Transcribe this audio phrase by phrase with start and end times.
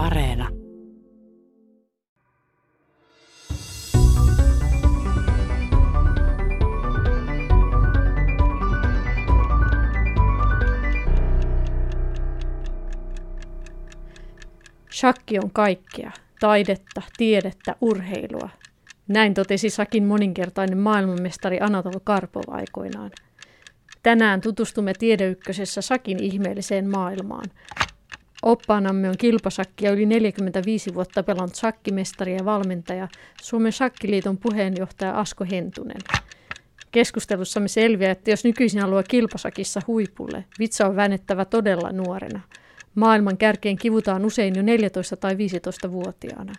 [0.00, 0.48] Areena.
[14.92, 16.10] Shakki on kaikkea.
[16.40, 18.48] Taidetta, tiedettä, urheilua.
[19.08, 23.10] Näin totesi Sakin moninkertainen maailmanmestari Anatol Karpov aikoinaan.
[24.02, 27.44] Tänään tutustumme Tiedeykkösessä Sakin ihmeelliseen maailmaan.
[28.42, 33.08] Oppaanamme on kilpasakki ja yli 45 vuotta pelannut sakkimestari ja valmentaja,
[33.42, 36.00] Suomen Shakkiliiton puheenjohtaja Asko Hentunen.
[36.92, 42.40] Keskustelussamme selviää, että jos nykyisin haluaa kilpasakissa huipulle, vitsa on väännettävä todella nuorena.
[42.94, 44.66] Maailman kärkeen kivutaan usein jo 14-
[45.20, 46.52] tai 15-vuotiaana.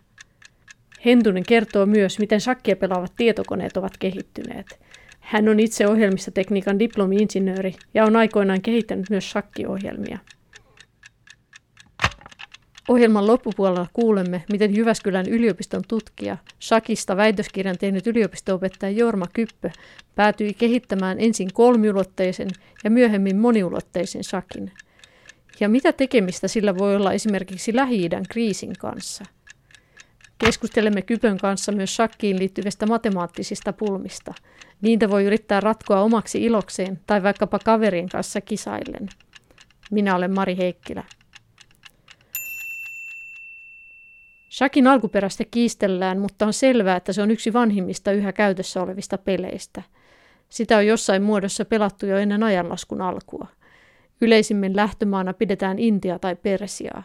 [1.06, 4.80] Hentunen kertoo myös, miten shakkia pelaavat tietokoneet ovat kehittyneet.
[5.20, 10.20] Hän on itse ohjelmistotekniikan diplomi-insinööri ja on aikoinaan kehittänyt myös shakkiohjelmia.
[12.92, 19.70] Ohjelman loppupuolella kuulemme, miten Jyväskylän yliopiston tutkija, Shakista väitöskirjan tehnyt yliopistoopettaja Jorma Kyppö
[20.16, 22.48] päätyi kehittämään ensin kolmiulotteisen
[22.84, 24.72] ja myöhemmin moniulotteisen Shakin.
[25.60, 29.26] Ja mitä tekemistä sillä voi olla esimerkiksi Lähi-idän kriisin kanssa?
[30.38, 34.34] Keskustelemme Kypön kanssa myös shakkiin liittyvistä matemaattisista pulmista.
[34.82, 39.10] Niitä voi yrittää ratkoa omaksi ilokseen tai vaikkapa kaverin kanssa kisaillen.
[39.92, 41.04] Minä olen Mari Heikkilä.
[44.52, 49.82] Shakin alkuperäistä kiistellään, mutta on selvää, että se on yksi vanhimmista yhä käytössä olevista peleistä.
[50.50, 53.48] Sitä on jossain muodossa pelattu jo ennen ajanlaskun alkua.
[54.22, 57.04] Yleisimmin lähtömaana pidetään Intia tai Persiaa.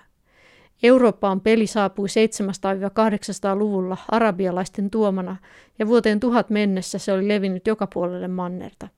[0.83, 5.37] Eurooppaan peli saapui 700-800-luvulla arabialaisten tuomana
[5.79, 8.89] ja vuoteen tuhat mennessä se oli levinnyt joka puolelle mannerta.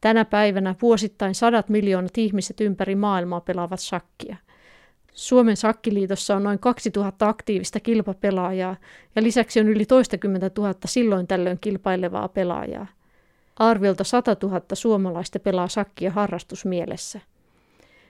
[0.00, 4.36] Tänä päivänä vuosittain sadat miljoonat ihmiset ympäri maailmaa pelaavat shakkia.
[5.18, 8.76] Suomen sakkiliitossa on noin 2000 aktiivista kilpapelaajaa
[9.16, 12.86] ja lisäksi on yli toistakymmentä tuhatta silloin tällöin kilpailevaa pelaajaa.
[13.56, 17.20] Arviolta 100 000 suomalaista pelaa sakkia harrastusmielessä.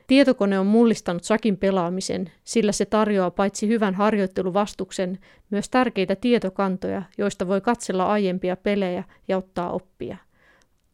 [0.07, 5.19] Tietokone on mullistanut sakin pelaamisen, sillä se tarjoaa paitsi hyvän harjoitteluvastuksen,
[5.51, 10.17] myös tärkeitä tietokantoja, joista voi katsella aiempia pelejä ja ottaa oppia.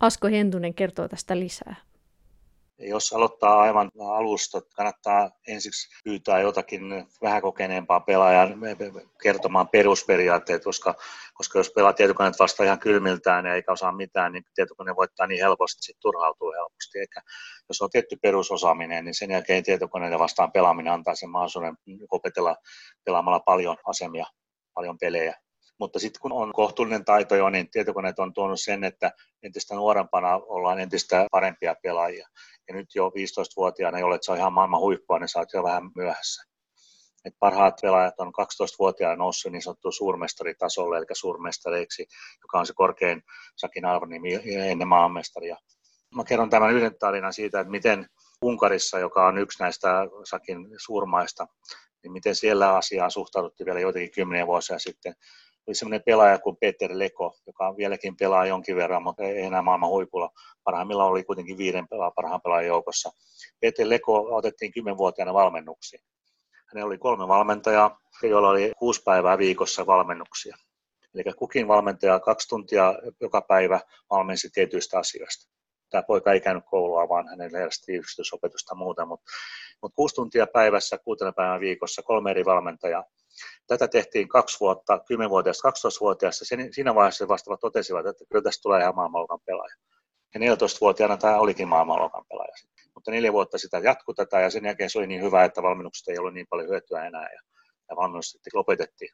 [0.00, 1.76] Asko Hentunen kertoo tästä lisää.
[2.78, 6.82] Jos aloittaa aivan alusta, kannattaa ensiksi pyytää jotakin
[7.22, 8.48] vähän kokeneempaa pelaajaa
[9.22, 10.94] kertomaan perusperiaatteet, koska,
[11.34, 15.92] koska jos pelaa tietokoneet vasta ihan kylmiltään eikä osaa mitään, niin tietokone voittaa niin helposti,
[15.92, 16.98] että turhautuu helposti.
[16.98, 17.20] Eikä
[17.68, 21.76] jos on tietty perusosaaminen, niin sen jälkeen tietokoneiden vastaan pelaaminen antaa sen mahdollisuuden
[22.10, 22.56] opetella
[23.04, 24.26] pelaamalla paljon asemia,
[24.74, 25.43] paljon pelejä.
[25.80, 29.12] Mutta sitten kun on kohtuullinen taito jo, niin tietokoneet on tuonut sen, että
[29.42, 32.28] entistä nuorempana ollaan entistä parempia pelaajia.
[32.68, 35.90] Ja nyt jo 15-vuotiaana, jolle se on ihan maailman huippua, niin sä oot jo vähän
[35.96, 36.44] myöhässä.
[37.24, 42.06] Et parhaat pelaajat on 12-vuotiaana noussut niin sanottu suurmestaritasolle, eli suurmestareiksi,
[42.42, 43.22] joka on se korkein
[43.56, 45.56] sakin arvonimi ennen maanmestaria.
[46.14, 48.06] Mä kerron tämän yhden tarinan siitä, että miten
[48.42, 49.88] Unkarissa, joka on yksi näistä
[50.24, 51.46] sakin suurmaista,
[52.02, 55.14] niin miten siellä asiaan suhtauduttiin vielä joitakin kymmeniä vuosia sitten
[55.66, 59.90] oli semmoinen pelaaja kuin Peter Leko, joka vieläkin pelaa jonkin verran, mutta ei enää maailman
[59.90, 60.30] huipulla.
[60.64, 61.86] Parhaimmillaan oli kuitenkin viiden
[62.16, 63.10] parhaan pelaajan joukossa.
[63.60, 66.02] Peter Leko otettiin kymmenvuotiaana valmennuksiin.
[66.68, 70.56] Hänellä oli kolme valmentajaa, joilla oli kuusi päivää viikossa valmennuksia.
[71.14, 75.54] Eli kukin valmentaja kaksi tuntia joka päivä valmensi tietyistä asioista.
[75.90, 79.30] Tämä poika ei käynyt koulua, vaan hänellä järjesti yksityisopetusta muuta, mutta,
[79.82, 83.04] mutta kuusi tuntia päivässä, kuutena päivän viikossa, kolme eri valmentajaa
[83.66, 86.44] Tätä tehtiin kaksi vuotta, 10-vuotiaasta, 12-vuotiaasta.
[86.70, 89.74] Siinä vaiheessa vastaavat totesivat, että kyllä tästä tulee ihan maailmanluokan pelaaja.
[90.34, 92.54] Ja 14-vuotiaana tämä olikin maailmanluokan pelaaja.
[92.94, 96.12] Mutta neljä vuotta sitä jatkui tätä ja sen jälkeen se oli niin hyvä, että valmennuksesta
[96.12, 97.40] ei ollut niin paljon hyötyä enää ja,
[97.90, 99.10] ja valmennus lopetettiin.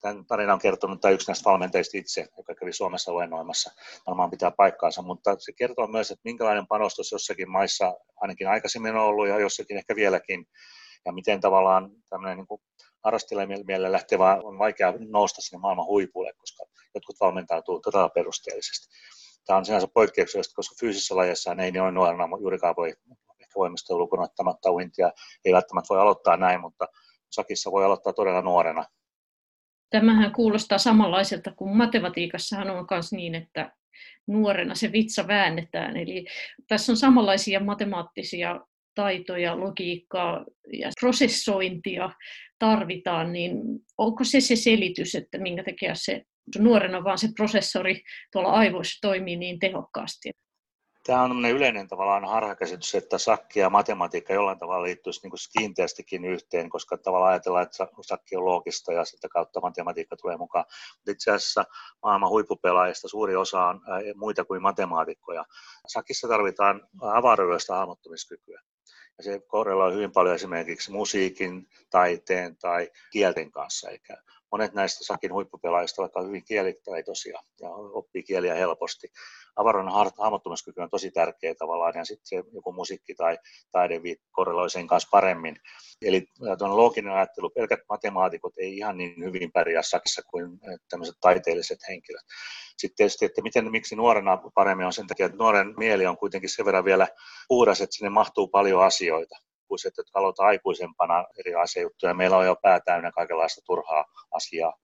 [0.00, 3.70] Tämän tarinan on kertonut tämä yksi näistä valmentajista itse, joka kävi Suomessa luennoimassa.
[4.06, 9.04] Varmaan pitää paikkaansa, mutta se kertoo myös, että minkälainen panostus jossakin maissa ainakin aikaisemmin on
[9.04, 10.46] ollut ja jossakin ehkä vieläkin
[11.06, 12.60] ja miten tavallaan tämmöinen niin kuin
[13.66, 16.64] mielellä lähtevä on vaikea nousta sinne maailman huipulle, koska
[16.94, 18.96] jotkut valmentautuu todella perusteellisesti.
[19.46, 22.88] Tämä on sinänsä poikkeuksellista, koska fyysisessä lajissa ei noin nuorena juurikaan voi
[23.40, 25.12] ehkä voimistua lukuun ottamatta uintia.
[25.44, 26.88] Ei välttämättä voi aloittaa näin, mutta
[27.30, 28.84] sakissa voi aloittaa todella nuorena.
[29.90, 33.72] Tämähän kuulostaa samanlaiselta kuin matematiikassahan on myös niin, että
[34.26, 35.96] nuorena se vitsa väännetään.
[35.96, 36.26] Eli
[36.68, 38.60] tässä on samanlaisia matemaattisia
[39.00, 42.10] taitoja, logiikkaa ja prosessointia
[42.58, 43.52] tarvitaan, niin
[43.98, 46.22] onko se se selitys, että minkä takia se
[46.58, 48.02] nuorena vaan se prosessori
[48.32, 50.30] tuolla aivoissa toimii niin tehokkaasti?
[51.06, 56.70] Tämä on yleinen tavallaan harhakäsitys, että sakki ja matematiikka jollain tavalla liittyisi niin kiinteästikin yhteen,
[56.70, 60.64] koska tavallaan ajatellaan, että sakki on loogista ja sitä kautta matematiikka tulee mukaan.
[60.96, 61.64] Mutta itse asiassa
[62.02, 63.80] maailman huippupelaajista suuri osa on
[64.14, 65.44] muita kuin matemaatikkoja.
[65.86, 68.60] Sakissa tarvitaan avaruudesta hahmottumiskykyä.
[69.20, 73.90] Ja se korreloi hyvin paljon esimerkiksi musiikin, taiteen tai kielten kanssa.
[73.90, 74.00] Eli
[74.52, 79.08] monet näistä sakin huippupelaajista ovat hyvin kielitaitoisia ja oppii kieliä helposti.
[79.56, 83.38] Avaruuden hahmottumiskyky on tosi tärkeä tavallaan ja sitten se joku musiikki tai
[83.72, 84.00] taide
[84.30, 85.56] korreloi sen kanssa paremmin.
[86.02, 86.26] Eli
[86.58, 92.24] tuon looginen ajattelu, pelkät matemaatikot ei ihan niin hyvin pärjää sakissa kuin tämmöiset taiteelliset henkilöt.
[92.76, 96.50] Sitten tietysti, että miten, miksi nuorena paremmin on sen takia, että nuoren mieli on kuitenkin
[96.50, 97.08] sen verran vielä
[97.48, 99.36] puhdas, että sinne mahtuu paljon asioita
[99.70, 102.14] aikuiset, jotka aloittavat aikuisempana eri asiajuttuja.
[102.14, 104.74] Meillä on jo pää täynnä kaikenlaista turhaa asiaa.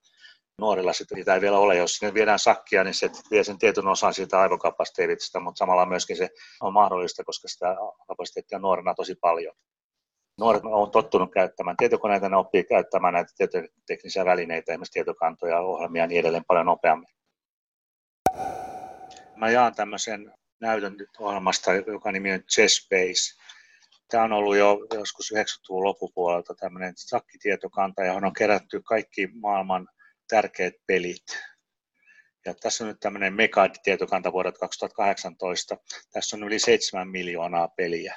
[0.60, 1.76] Nuorilla sitten niitä ei vielä ole.
[1.76, 6.16] Jos sinne viedään sakkia, niin se vie sen tietyn osan siitä aivokapasiteetista, mutta samalla myöskin
[6.16, 6.28] se
[6.60, 7.76] on mahdollista, koska sitä
[8.08, 9.54] kapasiteettia on nuorena tosi paljon.
[10.40, 16.06] Nuoret on tottunut käyttämään tietokoneita, ne oppii käyttämään näitä tietoteknisiä välineitä, esimerkiksi tietokantoja, ohjelmia ja
[16.06, 17.08] niin edelleen paljon nopeammin.
[19.36, 23.46] Mä jaan tämmöisen näytön ohjelmasta, joka nimi on Chessbase.
[24.10, 29.88] Tämä on ollut jo joskus 90-luvun loppupuolelta tämmöinen sakkitietokanta, johon on kerätty kaikki maailman
[30.28, 31.24] tärkeät pelit.
[32.46, 35.76] Ja tässä on nyt tämmöinen Megad-tietokanta vuodelta 2018.
[36.12, 38.16] Tässä on yli 7 miljoonaa peliä.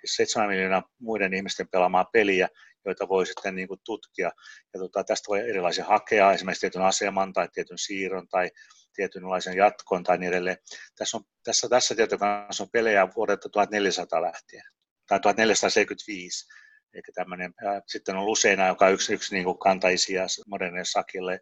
[0.00, 2.48] Siis 7 miljoonaa muiden ihmisten pelaamaa peliä,
[2.84, 4.30] joita voi sitten niin kuin tutkia.
[4.74, 8.50] Ja tota, tästä voi erilaisia hakea, esimerkiksi tietyn aseman tai tietyn siirron tai
[8.94, 10.56] tietynlaisen jatkon tai niin edelleen.
[10.96, 14.77] Tässä, on, tässä, tässä tietokannassa on pelejä vuodelta 1400 lähtien
[15.08, 16.46] tai 1475.
[16.94, 21.40] Eli ja sitten on Luseina, joka on yksi, yksi niin kuin kantaisia modernille sakille,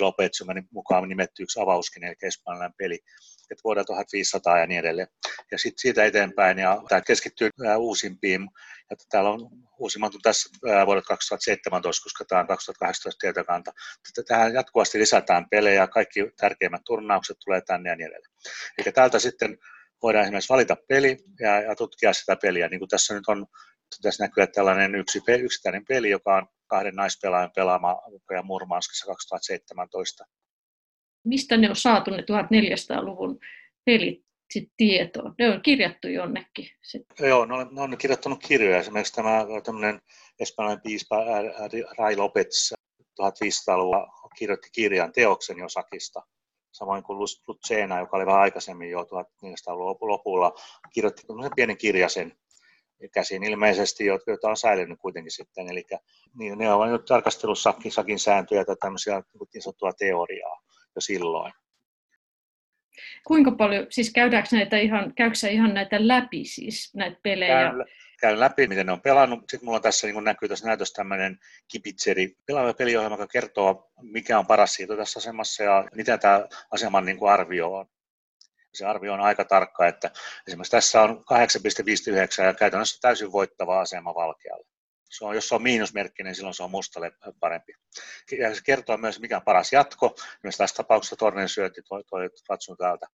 [0.00, 2.94] Lopez, jonka mukaan nimetty yksi avauskin, eli espanjalainen peli,
[3.50, 5.08] että vuodelta 1500 ja niin edelleen.
[5.50, 8.48] Ja sitten siitä eteenpäin, ja tämä keskittyy uusimpiin,
[8.90, 10.50] ja täällä on uusimmat on tässä
[10.86, 13.72] vuodelta 2017, koska tämä on 2018 tietokanta.
[14.28, 18.32] Tähän jatkuvasti lisätään pelejä, kaikki tärkeimmät turnaukset tulee tänne ja niin edelleen.
[18.78, 19.58] Eli täältä sitten
[20.02, 22.68] voidaan esimerkiksi valita peli ja, ja tutkia sitä peliä.
[22.68, 23.46] Niin kuin tässä nyt on,
[24.02, 30.24] tässä näkyy tällainen yksi, yksittäinen peli, joka on kahden naispelaajan pelaama ja Murmanskissa 2017.
[31.24, 33.38] Mistä ne on saatu ne 1400-luvun
[33.84, 35.34] pelit sit tietoon?
[35.38, 36.68] Ne on kirjattu jonnekin.
[36.82, 37.02] Sit.
[37.20, 38.78] Joo, ne on, ne on kirjoittanut kirjoja.
[38.78, 40.00] Esimerkiksi tämä tämmöinen
[40.40, 41.16] espanjalainen piispa
[41.98, 42.72] Rai Lopez
[43.02, 44.06] 1500-luvulla
[44.38, 46.22] kirjoitti kirjan teoksen Josakista–
[46.78, 50.52] samoin kuin Lucena, joka oli vähän aikaisemmin jo 1400-luvun lopulla,
[50.92, 51.22] kirjoitti
[51.56, 52.32] pienen kirjasen
[53.12, 55.68] käsin ilmeisesti, joita on säilynyt kuitenkin sitten.
[55.70, 55.84] Eli
[56.38, 60.62] niin, ne ovat nyt tarkastellut sakin, sakin sääntöjä tai tämmöisiä niin, niin sanottua teoriaa
[60.96, 61.52] jo silloin.
[63.26, 67.54] Kuinka paljon, siis käydäänkö näitä ihan, käykö ihan näitä läpi siis, näitä pelejä?
[67.54, 67.84] Käyn,
[68.20, 69.40] käyn läpi, miten ne on pelannut.
[69.40, 71.38] Sitten mulla on tässä, niin näkyy tässä näytössä tämmöinen
[71.68, 77.04] kipitseri, pelaava peliohjelma, joka kertoo, mikä on paras siitä tässä asemassa ja mitä tämä aseman
[77.04, 77.86] niin kuin arvio on.
[78.74, 80.10] Se arvio on aika tarkka, että
[80.46, 81.24] esimerkiksi tässä on
[82.40, 84.66] 8,59 ja käytännössä täysin voittava asema valkealle.
[85.10, 87.72] Se on, jos se on miinusmerkki, niin silloin se on mustalle parempi.
[88.38, 90.16] Ja se kertoo myös, mikä on paras jatko.
[90.42, 93.06] Myös tässä tapauksessa Tornin syötti toi, toi Ratsun täältä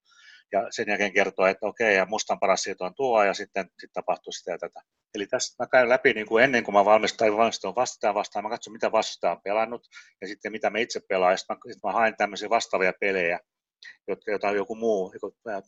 [0.52, 3.92] ja sen jälkeen kertoo, että okei, ja mustan paras siirto on tuo, ja sitten, sitten
[3.92, 4.80] tapahtuu sitä ja tätä.
[5.14, 8.50] Eli tässä mä käyn läpi niin kuin ennen kuin mä valmistun, valmistun vastaan vastaan, mä
[8.50, 9.86] katson, mitä vastaan on pelannut,
[10.20, 13.40] ja sitten mitä me itse pelaan, ja sitten mä, sitten mä haen tämmöisiä vastaavia pelejä,
[14.08, 15.14] jotka, joita joku muu,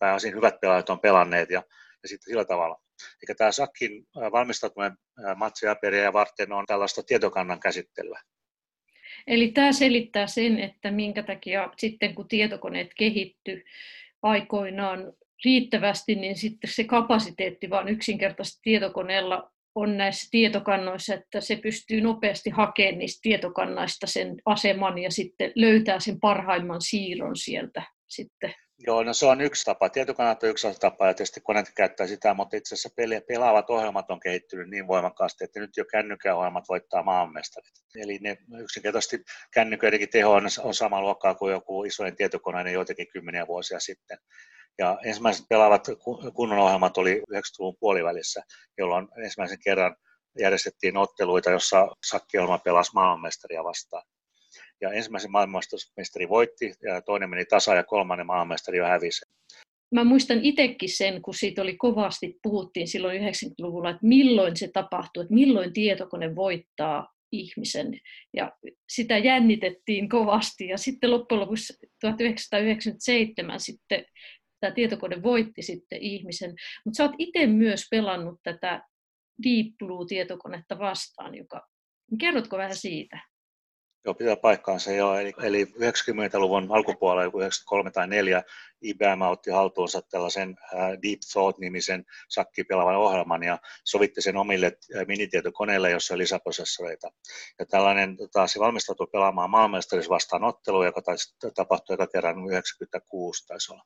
[0.01, 1.63] pääosin hyvät pelaajat on pelanneet, ja,
[2.03, 2.81] ja sitten sillä tavalla.
[2.97, 4.99] Eli tämä Sakkin valmistautuminen
[5.37, 8.21] matseja ja varten on tällaista tietokannan käsittelyä.
[9.27, 13.65] Eli tämä selittää sen, että minkä takia sitten kun tietokoneet kehittyy,
[14.23, 15.13] aikoinaan
[15.45, 22.51] riittävästi, niin sitten se kapasiteetti vaan yksinkertaisesti tietokoneella on näissä tietokannoissa, että se pystyy nopeasti
[22.51, 28.55] hakemaan niistä tietokannaista sen aseman ja sitten löytää sen parhaimman siirron sieltä sitten.
[28.79, 29.89] Joo, no se on yksi tapa.
[29.89, 34.21] Tietokannat on yksi tapa ja tietysti koneet käyttää sitä, mutta itse asiassa pelaavat ohjelmat on
[34.21, 37.75] kehittynyt niin voimakkaasti, että nyt jo kännykäohjelmat voittaa maanmestarit.
[37.95, 43.47] Eli ne yksinkertaisesti kännyköidenkin teho on, on sama luokkaa kuin joku isojen tietokoneiden joitakin kymmeniä
[43.47, 44.19] vuosia sitten.
[44.79, 45.87] Ja ensimmäiset pelaavat
[46.35, 48.43] kunnon ohjelmat oli 90-luvun puolivälissä,
[48.79, 49.97] jolloin ensimmäisen kerran
[50.39, 54.03] järjestettiin otteluita, jossa sakkiohjelma pelasi maailmanmestaria vastaan
[54.81, 59.27] ja ensimmäisen maailmanmestari voitti, ja toinen meni tasa, ja kolmannen maailmanmestari jo hävisi.
[59.95, 65.21] Mä muistan itsekin sen, kun siitä oli kovasti, puhuttiin silloin 90-luvulla, että milloin se tapahtuu,
[65.21, 68.01] että milloin tietokone voittaa ihmisen.
[68.37, 68.53] Ja
[68.89, 70.67] sitä jännitettiin kovasti.
[70.67, 74.05] Ja sitten loppujen lopuksi 1997 sitten
[74.61, 76.55] tämä tietokone voitti sitten ihmisen.
[76.85, 78.83] Mutta sä oot itse myös pelannut tätä
[79.45, 81.69] Deep Blue-tietokonetta vastaan, joka...
[82.21, 83.21] Kerrotko vähän siitä?
[84.07, 85.15] Joo, pitää paikkaansa jo.
[85.15, 88.43] Eli, eli 90-luvun alkupuolella, 93 tai 4,
[88.83, 90.57] IBM otti haltuunsa tällaisen
[91.03, 94.73] Deep Thought-nimisen sakkipelaavan ohjelman ja sovitti sen omille
[95.07, 97.09] minitietokoneille, jossa oli lisäprosessoreita.
[97.59, 103.47] Ja tällainen tota, se valmistautui pelaamaan maailmanmestaris vastaan ottelu, joka taisi tapahtui joka kerran 96
[103.47, 103.85] taisi olla.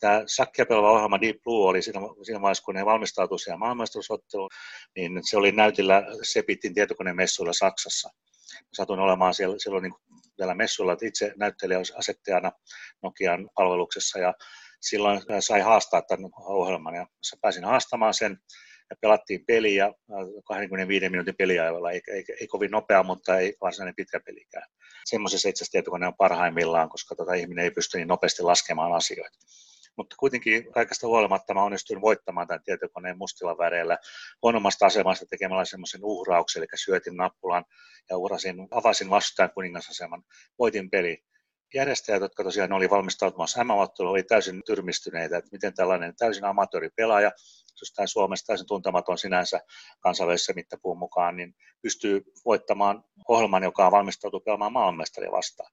[0.00, 4.50] Tämä sakkia pelaava ohjelma Deep Blue oli siinä, siinä vaiheessa, kun ne valmistautuivat siihen maailmanmestaruusotteluun,
[4.96, 8.10] niin se oli näytillä Sepitin tietokonemessuilla Saksassa
[8.72, 9.94] satuin olemaan siellä, silloin niin
[10.36, 12.52] täällä messuilla, itse näyttelijä asettajana
[13.02, 14.34] Nokian palveluksessa ja
[14.80, 17.06] silloin sai haastaa tämän ohjelman ja
[17.40, 18.38] pääsin haastamaan sen
[18.90, 19.92] ja pelattiin peliä
[20.44, 24.68] 25 minuutin peliajalla, ei, ei, ei, kovin nopea, mutta ei varsinainen pitkä pelikään.
[25.04, 29.38] Semmoisessa itse asiassa tietokone on parhaimmillaan, koska tota ihminen ei pysty niin nopeasti laskemaan asioita
[29.96, 33.98] mutta kuitenkin kaikesta huolimatta mä onnistuin voittamaan tämän tietokoneen mustilla väreillä
[34.42, 37.64] huonommasta asemasta tekemällä semmoisen uhrauksen, eli syötin nappulan
[38.10, 40.22] ja urasin, avasin vastaan kuningasaseman,
[40.58, 41.24] voitin peli.
[41.74, 47.32] Järjestäjät, jotka tosiaan oli valmistautumassa MM-otteluun, oli täysin tyrmistyneitä, että miten tällainen täysin amatööripelaaja,
[47.80, 49.60] jostain Suomessa täysin tuntematon sinänsä
[50.00, 55.70] kansainvälisessä mittapuun mukaan, niin pystyy voittamaan ohjelman, joka on valmistautunut pelaamaan maailmanmestaria vastaan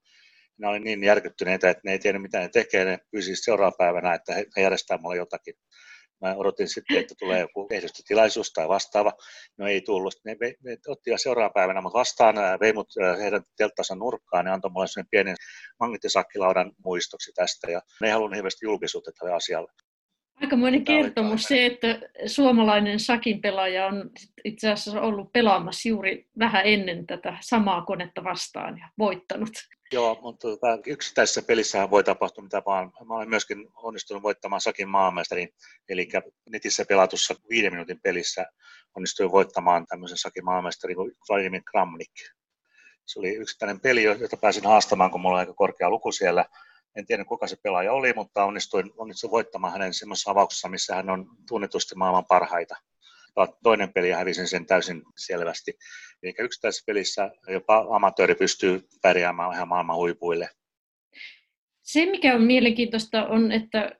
[0.61, 2.85] ne oli niin järkyttyneitä, että ne ei tiedä mitä ne tekee.
[2.85, 5.53] Ne pyysi seuraavana päivänä, että he järjestää mulle jotakin.
[6.21, 9.13] Mä odotin sitten, että tulee joku ehdostötilaisuus tai vastaava.
[9.57, 10.13] No ei tullut.
[10.25, 12.87] Ne, ne, ne otti seuraavana päivänä mut vastaan, vei mut
[13.21, 15.35] heidän telttansa nurkkaan ja antoi mulle pienen
[15.79, 17.71] magneettisakkilaudan muistoksi tästä.
[17.71, 19.71] Ja ne ei halunnut hirveästi julkisuutta tälle asialle.
[20.41, 24.09] Aikamoinen kertomus se, että suomalainen sakin pelaaja on
[24.45, 29.51] itse asiassa ollut pelaamassa juuri vähän ennen tätä samaa konetta vastaan ja voittanut.
[29.93, 32.91] Joo, mutta tota, yksittäisessä pelissähän voi tapahtua mitä vaan.
[33.07, 35.49] Mä olen myöskin onnistunut voittamaan Sakin maanmestarin,
[35.89, 36.09] eli
[36.49, 38.45] netissä pelatussa viiden minuutin pelissä
[38.95, 42.11] onnistuin voittamaan tämmöisen Sakin maanmestarin kuin Vladimir Kramnik.
[43.05, 46.45] Se oli yksittäinen peli, jota pääsin haastamaan, kun mulla oli aika korkea luku siellä.
[46.95, 51.09] En tiedä, kuka se pelaaja oli, mutta onnistuin, onnistuin voittamaan hänen semmoisessa avauksessa, missä hän
[51.09, 52.75] on tunnetusti maailman parhaita
[53.63, 55.77] toinen peli ja hävisin sen täysin selvästi.
[56.23, 60.49] Eli yksittäisessä pelissä jopa amatööri pystyy pärjäämään ihan maailman huipuille.
[61.81, 63.91] Se, mikä on mielenkiintoista, on, että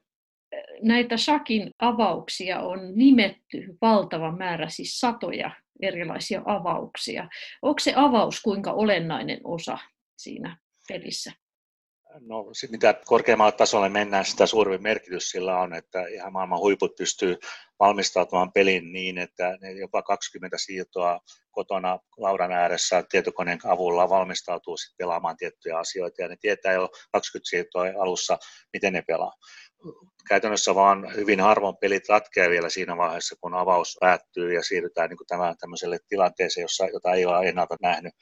[0.82, 7.30] näitä Shakin avauksia on nimetty valtava määrä, siis satoja erilaisia avauksia.
[7.62, 9.78] Onko se avaus kuinka olennainen osa
[10.18, 10.58] siinä
[10.88, 11.32] pelissä?
[12.20, 17.38] No, mitä korkeammalle tasolle mennään, sitä suurempi merkitys sillä on, että ihan maailman huiput pystyy
[17.80, 21.20] valmistautumaan pelin niin, että ne jopa 20 siirtoa
[21.52, 27.50] kotona laudan ääressä tietokoneen avulla valmistautuu sit pelaamaan tiettyjä asioita ja ne tietää jo 20
[27.50, 28.38] siirtoa alussa,
[28.74, 29.34] miten ne pelaa.
[30.28, 35.18] Käytännössä vaan hyvin harvoin pelit ratkeaa vielä siinä vaiheessa, kun avaus päättyy ja siirrytään niin
[35.18, 38.14] kuin tämmöiselle tilanteeseen, jossa, jota ei ole ennalta nähnyt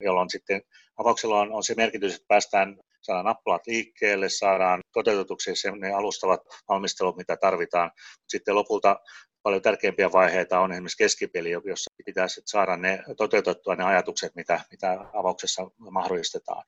[0.00, 0.62] jolloin sitten
[0.96, 7.16] avauksella on, on se merkitys, että päästään saadaan nappulat liikkeelle, saadaan toteutetuksi ne alustavat valmistelut,
[7.16, 7.90] mitä tarvitaan.
[8.28, 9.00] Sitten lopulta
[9.42, 14.98] paljon tärkeimpiä vaiheita on esimerkiksi keskipeli, jossa pitäisi saada ne toteutettua ne ajatukset, mitä, mitä
[15.14, 16.64] avauksessa mahdollistetaan.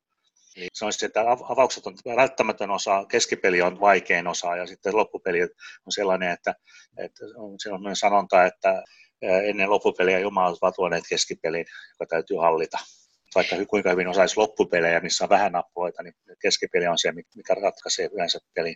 [0.56, 5.42] Eli sanoisin, että avaukset on välttämätön osa, keskipeli on vaikein osa ja sitten loppupeli
[5.86, 6.54] on sellainen, että,
[6.96, 8.82] että on sellainen sanonta, että
[9.22, 12.78] ennen loppupeliä ovat luoneet keskipelin, joka täytyy hallita
[13.36, 18.08] vaikka kuinka hyvin osaisi loppupelejä, missä on vähän nappuloita, niin keskipeli on se, mikä ratkaisee
[18.12, 18.74] yleensä peli.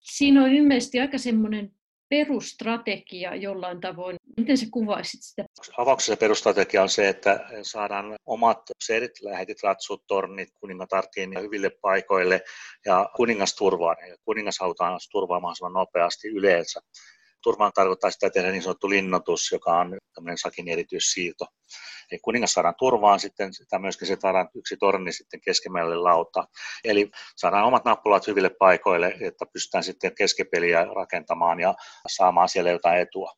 [0.00, 1.70] Siinä on ilmeisesti aika semmoinen
[2.08, 4.16] perustrategia jollain tavoin.
[4.36, 5.44] Miten se kuvaisit sitä?
[5.76, 12.40] Avauksessa perustrategia on se, että saadaan omat serit, lähetit, ratsut, tornit kuningatartiin ja hyville paikoille
[12.86, 13.96] ja kuningas turvaan.
[14.08, 16.80] Ja kuningas halutaan turvaa mahdollisimman nopeasti yleensä.
[17.42, 21.46] Turvaan tarkoittaa sitä tehdä niin sanottu linnoitus, joka on tämmöinen sakin erityissiirto.
[22.10, 26.44] Eli kuningas saadaan turvaan sitten, sitä myöskin se saadaan yksi torni sitten keskemmälle lauta.
[26.84, 31.74] Eli saadaan omat nappulat hyville paikoille, että pystytään sitten keskipeliä rakentamaan ja
[32.08, 33.32] saamaan siellä jotain etua.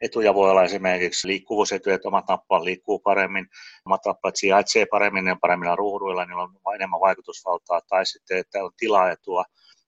[0.00, 3.46] Etuja voi olla esimerkiksi liikkuvuusetuja, että omat nappulat liikkuu paremmin,
[3.86, 8.70] omat nappulat sijaitsee paremmin ja paremmilla ruuduilla, niin on enemmän vaikutusvaltaa, tai sitten, että on
[8.76, 9.44] tilaetua,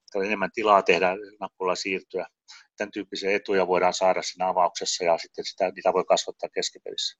[0.06, 2.26] että on enemmän tilaa tehdä nappulalla siirtyä
[2.82, 7.18] tämän tyyppisiä etuja voidaan saada siinä avauksessa ja sitten sitä, niitä voi kasvattaa keskipelissä.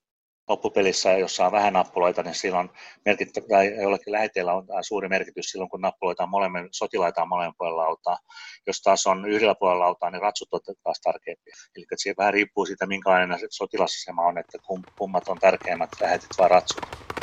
[0.49, 2.71] Loppupelissä, jossa on vähän nappuloita, niin silloin
[3.05, 7.83] merkittävä, jollakin läheteellä on suuri merkitys silloin, kun nappuloita on molemmin, sotilaita on molemmin puolella
[7.83, 8.19] lautaa.
[8.67, 11.55] Jos taas on yhdellä puolella lautaa, niin ratsut ovat taas tärkeimpiä.
[11.77, 14.59] Eli se vähän riippuu siitä, minkälainen sotilasasema on, että
[14.99, 17.22] kummat on tärkeimmät, lähetit vai ratsut.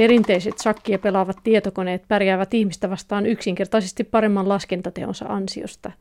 [0.00, 5.92] Perinteiset shakkia pelaavat tietokoneet pärjäävät ihmistä vastaan yksinkertaisesti paremman laskentateonsa ansiosta.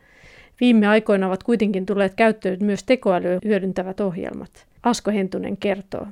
[0.62, 4.68] Viime aikoina ovat kuitenkin tulleet käyttöön myös tekoälyä hyödyntävät ohjelmat.
[4.84, 6.08] Asko Hentunen kertoo.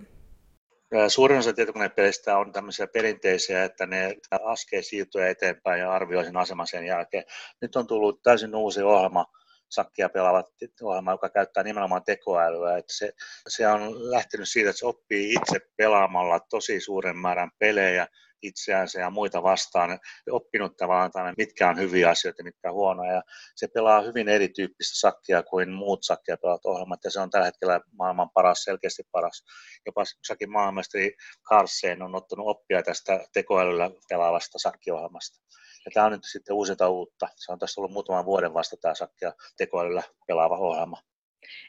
[1.07, 6.67] Suurin osa tietokonepeleistä on tämmöisiä perinteisiä, että ne laskee siirtoja eteenpäin ja arvioi sen aseman
[6.67, 7.23] sen jälkeen.
[7.61, 9.25] Nyt on tullut täysin uusi ohjelma,
[9.69, 10.45] sakkia pelaavat
[10.81, 12.77] ohjelma, joka käyttää nimenomaan tekoälyä.
[12.77, 13.11] Että se,
[13.47, 18.07] se on lähtenyt siitä, että se oppii itse pelaamalla tosi suuren määrän pelejä
[18.41, 19.99] itseänsä ja muita vastaan,
[20.31, 23.13] oppinut tavallaan, mitkä on hyviä asioita mitkä on huonoja.
[23.13, 23.21] Ja
[23.55, 27.81] se pelaa hyvin erityyppistä sakkia kuin muut sakkia pelaavat ohjelmat, ja se on tällä hetkellä
[27.91, 29.43] maailman paras, selkeästi paras.
[29.85, 31.15] Jopa sakin maailmestari
[31.49, 35.47] Carlsen on ottanut oppia tästä tekoälyllä pelaavasta sakkiohjelmasta.
[35.87, 37.27] Ja tämä on nyt sitten uusinta uutta.
[37.35, 40.97] Se on tässä ollut muutaman vuoden vasta tämä sakkia tekoälyllä pelaava ohjelma.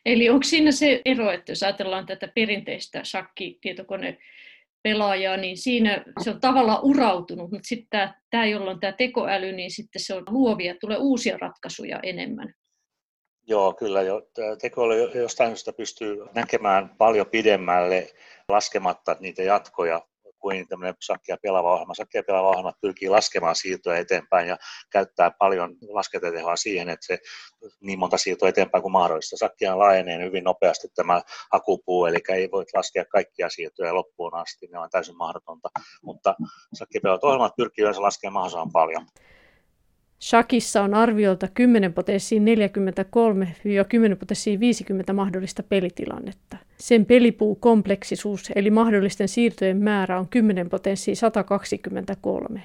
[0.07, 4.19] Eli onko siinä se ero, että jos ajatellaan tätä perinteistä shakkitietokone
[4.83, 9.53] pelaajaa, niin siinä se on tavallaan urautunut, mutta sitten tämä, tämä, jolla on tämä tekoäly,
[9.53, 12.55] niin sitten se on luovia, tulee uusia ratkaisuja enemmän.
[13.47, 14.23] Joo, kyllä jo.
[14.61, 18.09] Tekoäly jostain syystä pystyy näkemään paljon pidemmälle
[18.49, 20.08] laskematta niitä jatkoja
[20.39, 21.95] kuin tämmöinen sakkia pelaava ohjelma.
[21.95, 24.57] Sakkia pelaava ohjelma pyrkii laskemaan siirtoja eteenpäin ja
[24.91, 27.19] käyttää paljon laskentatehoa siihen, että se
[27.81, 29.37] niin monta siirtoa eteenpäin kuin mahdollista.
[29.37, 34.79] Sakkia laajenee hyvin nopeasti tämä hakupuu, eli ei voi laskea kaikkia siirtoja loppuun asti, ne
[34.79, 35.69] on täysin mahdotonta,
[36.03, 36.35] mutta
[36.75, 39.07] sakkia pelaavat ohjelmat pyrkii yleensä laskemaan mahdollisimman paljon.
[40.21, 46.57] Shakissa on arviolta 10 potenssiin 43-10 potenssiin 50 mahdollista pelitilannetta.
[46.79, 52.63] Sen pelipuu-kompleksisuus eli mahdollisten siirtojen määrä on 10 potenssiin 123.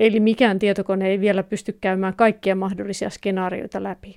[0.00, 4.16] Eli mikään tietokone ei vielä pysty käymään kaikkia mahdollisia skenaarioita läpi.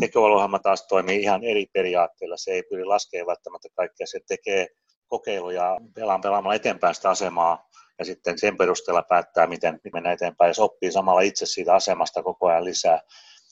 [0.00, 2.36] Tekoälyohjelma taas toimii ihan eri periaatteella.
[2.36, 4.06] Se ei pyri laskemaan välttämättä kaikkea.
[4.06, 4.66] Se tekee
[5.08, 7.68] kokeiluja pelaamalla eteenpäin sitä asemaa
[7.98, 12.22] ja sitten sen perusteella päättää, miten mennään eteenpäin, ja se oppii samalla itse siitä asemasta
[12.22, 13.00] koko ajan lisää.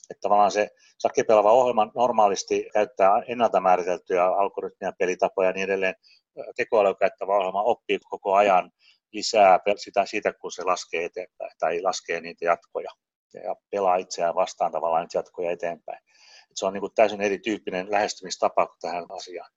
[0.09, 5.95] Että tavallaan se sakkipelaava ohjelma normaalisti käyttää ennalta määriteltyjä algoritmia, pelitapoja ja niin edelleen.
[6.55, 8.71] Tekoäly käyttävä ohjelma oppii koko ajan
[9.11, 12.89] lisää sitä, siitä, kun se laskee eteenpäin tai laskee niitä jatkoja
[13.33, 15.99] ja pelaa itseään vastaan tavallaan niitä jatkoja eteenpäin.
[16.51, 19.51] Et se on niin täysin erityyppinen lähestymistapa tähän asiaan.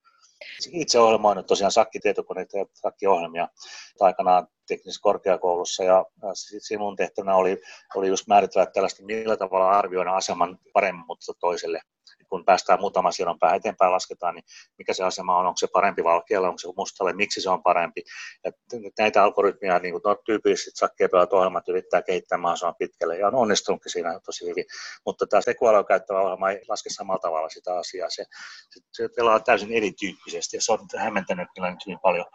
[0.72, 3.48] Itse ohjelmoinut tosiaan sakkitietokoneita ja sakkiohjelmia
[4.00, 6.04] aikanaan teknisessä korkeakoulussa ja
[6.34, 7.60] sinun tehtävänä oli,
[7.94, 11.80] oli just määritellä tällaista, millä tavalla arvioida aseman paremmin, mutta toiselle
[12.34, 14.44] kun päästään muutama siirron päähän eteenpäin lasketaan, niin
[14.78, 18.02] mikä se asema on, onko se parempi valkealle, onko se mustalle, miksi se on parempi.
[18.44, 18.52] Ja
[18.98, 24.20] näitä algoritmia, niin kuin tyypillisesti sakkeipelaat ohjelmat yrittää kehittää mahdollisimman pitkälle, ja on onnistunutkin siinä
[24.26, 24.64] tosi hyvin.
[25.06, 28.10] Mutta tämä tekoälyä käyttävä ohjelma ei laske samalla tavalla sitä asiaa.
[28.10, 28.24] Se,
[28.70, 32.26] se, se pelaa täysin erityyppisesti, ja se on hämmentänyt kyllä nyt hyvin paljon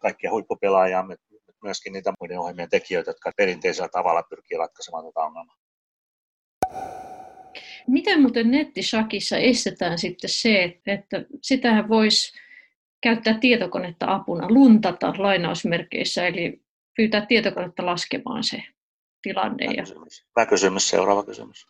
[0.00, 1.04] kaikkia huippupelaajia,
[1.62, 5.65] myöskin niitä muiden ohjelmien tekijöitä, jotka perinteisellä tavalla pyrkii ratkaisemaan tätä ongelmaa.
[7.86, 12.32] Miten muuten nettisakissa estetään sitten se, että sitähän voisi
[13.02, 16.60] käyttää tietokonetta apuna, luntata lainausmerkeissä, eli
[16.96, 18.62] pyytää tietokonetta laskemaan se
[19.22, 19.66] tilanne.
[19.66, 20.24] Hyvä kysymys.
[20.36, 20.88] Hyvä kysymys.
[20.88, 21.66] Seuraava kysymys.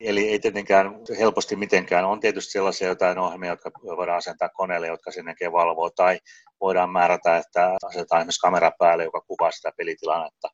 [0.00, 0.86] Eli ei tietenkään
[1.18, 2.04] helposti mitenkään.
[2.04, 6.18] On tietysti sellaisia jotain ohjelmia, jotka voidaan asentaa koneelle, jotka sen näkee valvoo, tai
[6.60, 10.48] voidaan määrätä, että asetetaan esimerkiksi kamera päälle, joka kuvaa sitä pelitilannetta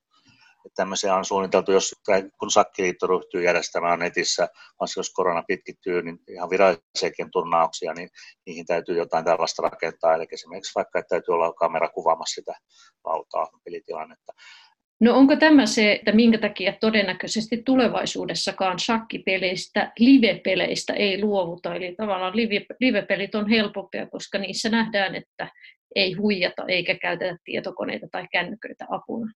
[0.79, 1.95] tämmöisiä on suunniteltu, jos
[2.39, 4.43] kun Sakkiliitto ryhtyy järjestämään netissä,
[4.81, 8.09] vaikka jos korona pitkittyy, niin ihan virallisiakin turnauksia, niin
[8.47, 10.15] niihin täytyy jotain tällaista rakentaa.
[10.15, 12.55] Eli esimerkiksi vaikka, että täytyy olla kamera kuvaamassa sitä
[13.05, 14.33] valtaa pelitilannetta.
[15.01, 21.75] No onko tämä se, että minkä takia todennäköisesti tulevaisuudessakaan shakkipeleistä, live-peleistä ei luovuta?
[21.75, 22.37] Eli tavallaan
[22.81, 25.51] live-pelit on helpompia, koska niissä nähdään, että
[25.95, 29.33] ei huijata eikä käytetä tietokoneita tai kännyköitä apuna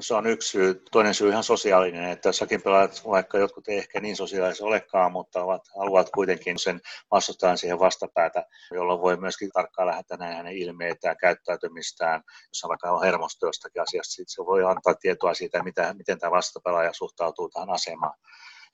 [0.00, 0.82] se on yksi syy.
[0.92, 5.44] Toinen syy ihan sosiaalinen, että sakin pelaajat, vaikka jotkut ei ehkä niin sosiaalisia olekaan, mutta
[5.44, 12.22] ovat, haluavat kuitenkin sen vastustajan siihen vastapäätä, jolloin voi myöskin tarkkaan lähettää hänen ilmeitään, käyttäytymistään,
[12.48, 16.30] jos on vaikka on jostakin asiasta, sitten se voi antaa tietoa siitä, mitä, miten tämä
[16.30, 18.18] vastapelaaja suhtautuu tähän asemaan.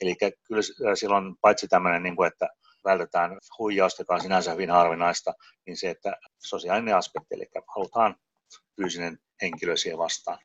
[0.00, 2.48] Eli kyllä silloin paitsi tämmöinen, niin kuin, että
[2.84, 5.34] vältetään huijausta, joka on sinänsä hyvin harvinaista,
[5.66, 8.16] niin se, että sosiaalinen aspekti, eli halutaan
[8.76, 10.38] fyysinen henkilö siihen vastaan.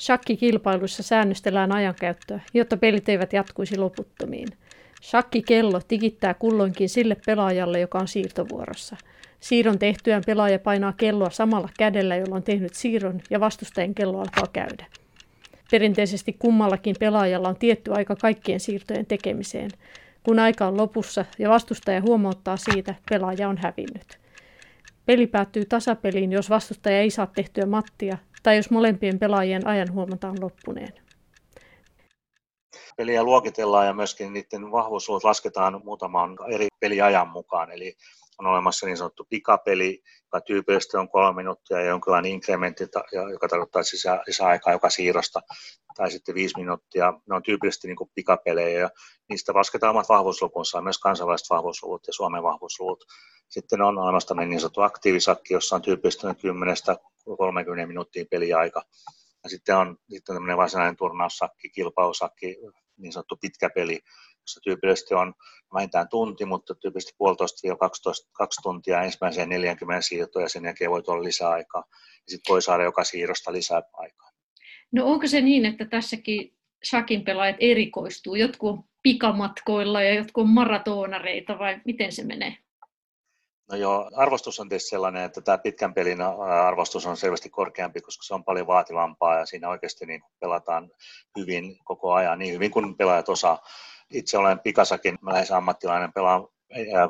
[0.00, 4.48] Shakkikilpailuissa säännöstellään ajankäyttöä, jotta pelit eivät jatkuisi loputtomiin.
[5.02, 8.96] Shakkikello tikittää kulloinkin sille pelaajalle, joka on siirtovuorossa.
[9.40, 14.46] Siirron tehtyään pelaaja painaa kelloa samalla kädellä, jolla on tehnyt siirron, ja vastustajan kello alkaa
[14.52, 14.86] käydä.
[15.70, 19.70] Perinteisesti kummallakin pelaajalla on tietty aika kaikkien siirtojen tekemiseen.
[20.22, 24.18] Kun aika on lopussa ja vastustaja huomauttaa siitä, pelaaja on hävinnyt.
[25.06, 30.36] Peli päättyy tasapeliin, jos vastustaja ei saa tehtyä mattia tai jos molempien pelaajien ajan huomataan
[30.40, 30.92] loppuneen.
[32.96, 37.72] Peliä luokitellaan ja myöskin niiden vahvuusluvut lasketaan muutaman eri peliajan mukaan.
[37.72, 37.96] Eli
[38.40, 42.84] on olemassa niin sanottu pikapeli, joka tyypillisesti on kolme minuuttia ja jonkinlainen inkrementti,
[43.32, 45.40] joka tarkoittaa sisä, lisäaikaa joka siirrosta,
[45.96, 47.12] tai sitten viisi minuuttia.
[47.28, 48.90] Ne on tyypillisesti niin kuin pikapelejä ja
[49.28, 53.04] niistä lasketaan omat vahvuuslukunsa, myös kansainväliset vahvuusluvut ja Suomen vahvuusluvut.
[53.48, 58.82] Sitten on olemassa niin sanottu aktiivisakki, jossa on tyypillisesti 10-30 minuuttia peliaika.
[59.44, 62.56] Ja sitten on sitten tämmöinen varsinainen turnaussakki, kilpausakki,
[62.98, 64.00] niin sanottu pitkä peli,
[64.42, 65.34] jossa tyypillisesti on
[65.74, 71.24] vähintään tunti, mutta tyypillisesti puolitoista 12 kaksi tuntia ensimmäiseen 40 siirtoja, sen jälkeen voi olla
[71.24, 71.84] lisäaikaa.
[71.90, 74.30] Ja sitten voi saada joka siirrosta lisää aikaa.
[74.92, 78.34] No onko se niin, että tässäkin shakin pelaajat erikoistuu?
[78.34, 82.56] Jotkut on pikamatkoilla ja jotkut on maratonareita vai miten se menee?
[83.70, 86.20] No joo, arvostus on tietysti sellainen, että tämä pitkän pelin
[86.66, 90.90] arvostus on selvästi korkeampi, koska se on paljon vaativampaa ja siinä oikeasti niin pelataan
[91.38, 93.58] hyvin koko ajan, niin hyvin kuin pelaajat osaa.
[94.10, 96.48] Itse olen pikasakin, lähes ammattilainen, pelaan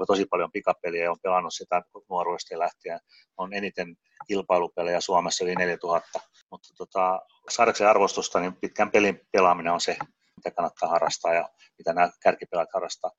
[0.07, 3.01] tosi paljon pikapeliä ja olen pelannut sitä nuoruudesta lähtien.
[3.37, 9.81] On eniten kilpailupelejä Suomessa yli 4000, mutta tota, saadakseen arvostusta, niin pitkän pelin pelaaminen on
[9.81, 9.97] se,
[10.37, 13.11] mitä kannattaa harrastaa ja mitä nämä kärkipelaajat harrastaa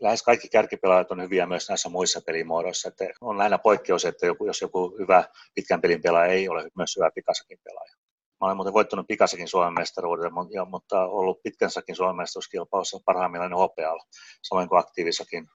[0.00, 2.88] lähes kaikki kärkipelaajat on hyviä myös näissä muissa pelimuodoissa.
[2.88, 5.24] Että on lähinnä poikkeus, että joku, jos joku hyvä
[5.54, 7.97] pitkän pelin pelaaja ei ole myös hyvä pikasakin pelaaja.
[8.40, 10.32] Mä olen muuten voittanut pikasakin Suomen mestaruuden,
[10.70, 14.04] mutta ollut pitkänsäkin Suomen mestaruuskilpailussa parhaimmillaan hopealla,
[14.42, 15.46] samoin kuin aktiivisakin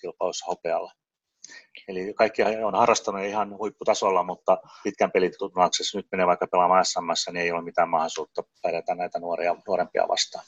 [0.00, 0.92] kilpailussa hopealla.
[1.88, 7.36] Eli kaikki on harrastanut ihan huipputasolla, mutta pitkän peliturnauksessa nyt menee vaikka pelaamaan SMS, niin
[7.36, 10.44] ei ole mitään mahdollisuutta pärjätä näitä nuoria, nuorempia vastaan.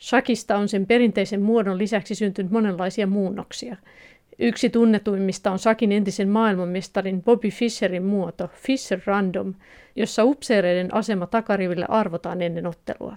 [0.00, 3.76] Shakista on sen perinteisen muodon lisäksi syntynyt monenlaisia muunnoksia.
[4.40, 9.54] Yksi tunnetuimmista on Shakin entisen maailmanmestarin Bobby Fischerin muoto, Fischer Random,
[9.96, 13.16] jossa upseereiden asema takariville arvotaan ennen ottelua.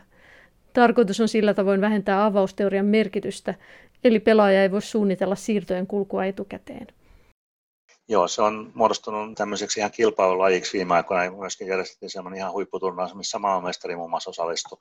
[0.73, 3.53] Tarkoitus on sillä tavoin vähentää avausteorian merkitystä,
[4.03, 6.88] eli pelaaja ei voi suunnitella siirtojen kulkua etukäteen.
[8.07, 11.38] Joo, se on muodostunut tämmöiseksi ihan kilpailulajiksi viime aikoina.
[11.38, 14.77] Myöskin järjestettiin semmoinen ihan huipputurnaus, missä maailmanmestari muun muassa osallistui.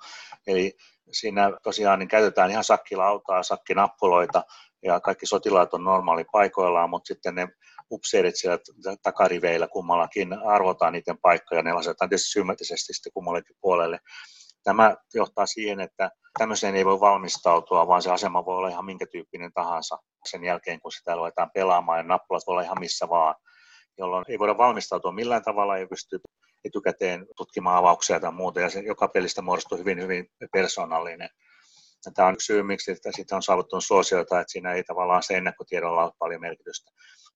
[0.46, 0.76] Eli
[1.12, 4.44] siinä tosiaan niin käytetään ihan sakkilautaa, sakkinappuloita
[4.82, 7.48] ja kaikki sotilaat on normaali paikoillaan, mutta sitten ne
[7.90, 8.58] upseerit siellä
[9.02, 13.98] takariveillä kummallakin arvotaan niiden paikkoja ja ne lasetaan tietysti symmetrisesti sitten kummallekin puolelle.
[14.64, 19.06] Tämä johtaa siihen, että tämmöiseen ei voi valmistautua, vaan se asema voi olla ihan minkä
[19.06, 23.34] tyyppinen tahansa sen jälkeen, kun sitä aletaan pelaamaan ja nappulat voi olla ihan missä vaan,
[23.98, 26.20] jolloin ei voida valmistautua millään tavalla, ei pysty
[26.64, 31.28] etukäteen tutkimaan avauksia tai muuta, ja se joka pelistä muodostuu hyvin, hyvin persoonallinen.
[32.14, 36.04] Tämä on yksi syy, miksi siitä on saavuttanut suosiota, että siinä ei tavallaan se ennakkotiedolla
[36.04, 36.90] ole paljon merkitystä.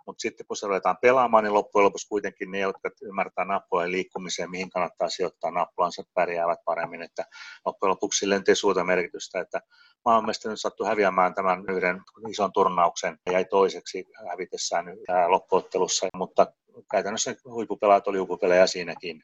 [0.06, 4.50] Mutta sitten kun se ruvetaan pelaamaan, niin loppujen lopuksi kuitenkin ne, jotka ymmärtää nappulojen liikkumiseen,
[4.50, 7.02] mihin kannattaa sijoittaa nappulansa, pärjäävät paremmin.
[7.02, 7.24] Että
[7.64, 9.60] loppujen lopuksi sille ei suurta merkitystä, että
[10.04, 14.86] maailmanmestari nyt sattui häviämään tämän yhden ison turnauksen ja jäi toiseksi hävitessään
[15.28, 16.46] loppuottelussa, mutta
[16.90, 19.22] käytännössä huippupelaat oli huippupelejä siinäkin.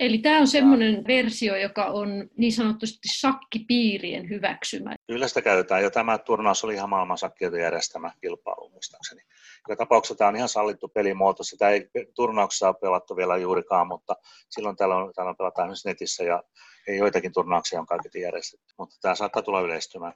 [0.00, 4.94] Eli tämä on semmoinen versio, joka on niin sanotusti sakkipiirien hyväksymä.
[5.06, 5.82] Kyllä sitä käytetään.
[5.82, 9.22] Jo tämä turnaus oli ihan maailman sakkijoiden järjestämä kilpailu muistaakseni.
[9.68, 11.42] Joka tapauksessa tämä on ihan sallittu pelimuoto.
[11.42, 14.16] Sitä ei turnauksessa ole pelattu vielä juurikaan, mutta
[14.50, 16.42] silloin täällä on, täällä on pelataan myös netissä ja
[16.88, 18.74] ei joitakin turnauksia on kaiketi järjestetty.
[18.78, 20.12] Mutta tämä saattaa tulla yleistymään.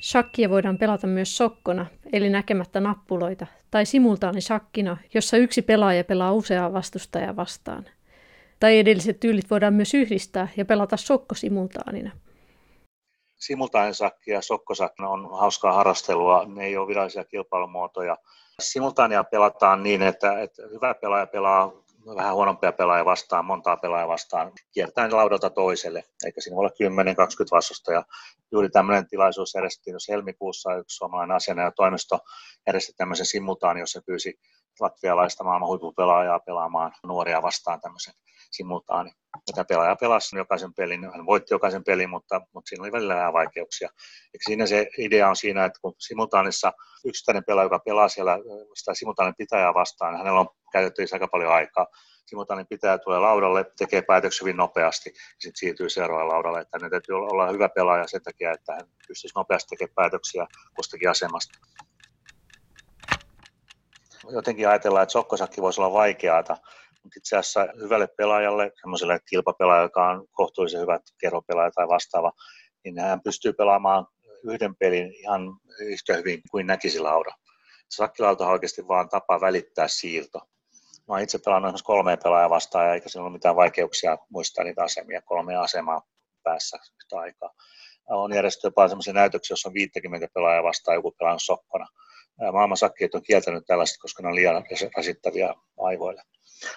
[0.00, 6.72] Shakkia voidaan pelata myös sokkona, eli näkemättä nappuloita, tai simultaanisakkina, jossa yksi pelaaja pelaa useaa
[6.72, 7.84] vastustajaa vastaan.
[8.60, 12.10] Tai edelliset tyylit voidaan myös yhdistää ja pelata sokko simultaanina.
[13.36, 18.16] Simultaanisakki ja sokkosakki on hauskaa harrastelua, ne ei ole virallisia kilpailumuotoja.
[18.60, 21.72] Simultaania pelataan niin, että, että hyvä pelaaja pelaa
[22.06, 27.02] vähän huonompia pelaajia vastaan, montaa pelaajaa vastaan, kiertäen laudalta toiselle, eikä siinä voi olla
[27.46, 28.04] 10-20 vastustaja.
[28.52, 32.18] Juuri tämmöinen tilaisuus järjestettiin jos helmikuussa, yksi suomalainen asianaja toimisto
[32.66, 34.38] järjesti tämmöisen simultaan, jossa pyysi
[34.80, 38.14] latvialaista maailman huippupelaajaa pelaamaan nuoria vastaan tämmöisen
[38.50, 39.10] simultaani.
[39.46, 43.32] Tätä pelaaja pelasi jokaisen pelin, hän voitti jokaisen pelin, mutta, mutta siinä oli välillä vähän
[43.32, 43.88] vaikeuksia.
[44.34, 46.72] Eikä siinä se idea on siinä, että kun simultaanissa
[47.04, 48.38] yksittäinen pelaaja, joka pelaa siellä
[48.74, 51.86] sitä simultaanin pitäjää vastaan, niin hänellä on käytettävissä aika paljon aikaa.
[52.26, 56.60] Simultaanin pitäjä tulee laudalle, tekee päätöksen hyvin nopeasti ja sitten siirtyy seuraavalle laudalle.
[56.60, 61.10] Että hänen täytyy olla hyvä pelaaja sen takia, että hän pystyisi nopeasti tekemään päätöksiä kustakin
[61.10, 61.58] asemasta
[64.30, 66.56] jotenkin ajatellaan, että sokkosakki voisi olla vaikeata,
[67.02, 72.32] mutta itse asiassa hyvälle pelaajalle, semmoiselle kilpapelaajalle, joka on kohtuullisen hyvä kerhopelaaja tai vastaava,
[72.84, 74.06] niin hän pystyy pelaamaan
[74.44, 77.32] yhden pelin ihan yhtä hyvin kuin näkisi Laura.
[77.90, 80.40] Sakkilauta on oikeasti vaan tapa välittää siirto.
[81.08, 85.22] Mä itse pelannut esimerkiksi kolmeen pelaajaa vastaan, eikä siinä ole mitään vaikeuksia muistaa niitä asemia,
[85.22, 86.02] kolme asemaa
[86.42, 87.50] päässä yhtä aikaa.
[88.08, 91.86] On järjestetty jopa sellaisia näytöksiä, jossa on 50 pelaajaa vastaan joku pelannut sokkona.
[92.52, 94.64] Maailman sakkiet on kieltänyt tällaista, koska ne on liian
[94.96, 96.22] rasittavia aivoille.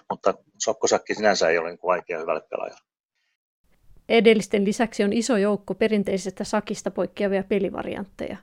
[0.09, 2.81] Mutta sokkosakki sinänsä ei ole niin vaikea hyvälle pelaajalle.
[4.09, 8.37] Edellisten lisäksi on iso joukko perinteisestä sakista poikkeavia pelivariantteja.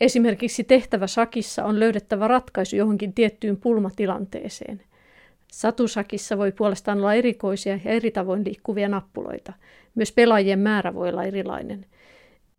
[0.00, 4.82] Esimerkiksi tehtävä sakissa on löydettävä ratkaisu johonkin tiettyyn pulmatilanteeseen.
[5.52, 9.52] Satusakissa voi puolestaan olla erikoisia ja eri tavoin liikkuvia nappuloita.
[9.94, 11.86] Myös pelaajien määrä voi olla erilainen.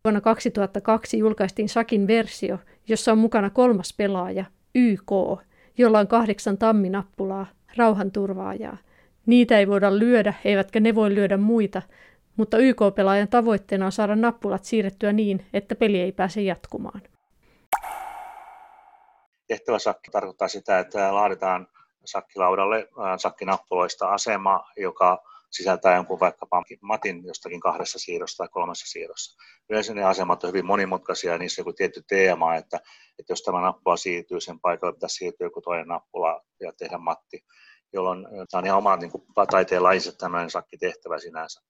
[0.03, 5.11] Vuonna 2002 julkaistiin Sakin versio, jossa on mukana kolmas pelaaja, YK,
[5.77, 7.45] jolla on kahdeksan tamminappulaa,
[7.77, 8.77] rauhanturvaajaa.
[9.25, 11.81] Niitä ei voida lyödä, eivätkä ne voi lyödä muita,
[12.37, 17.01] mutta YK-pelaajan tavoitteena on saada nappulat siirrettyä niin, että peli ei pääse jatkumaan.
[19.47, 21.67] Tehtävä sakki tarkoittaa sitä, että laaditaan
[22.05, 29.37] sakkilaudalle sakkinappuloista asema, joka sisältää jonkun vaikkapa matin jostakin kahdessa siirrossa tai kolmessa siirrossa.
[29.69, 32.77] Yleensä ne asemat on hyvin monimutkaisia ja niissä on joku tietty teema, että,
[33.19, 37.45] että jos tämä nappula siirtyy, sen paikalle pitäisi siirtyä joku toinen nappula ja tehdä matti,
[37.93, 39.23] jolloin tämä on ihan oma niin kuin,
[40.17, 41.61] tämmöinen sakkitehtävä sinänsä.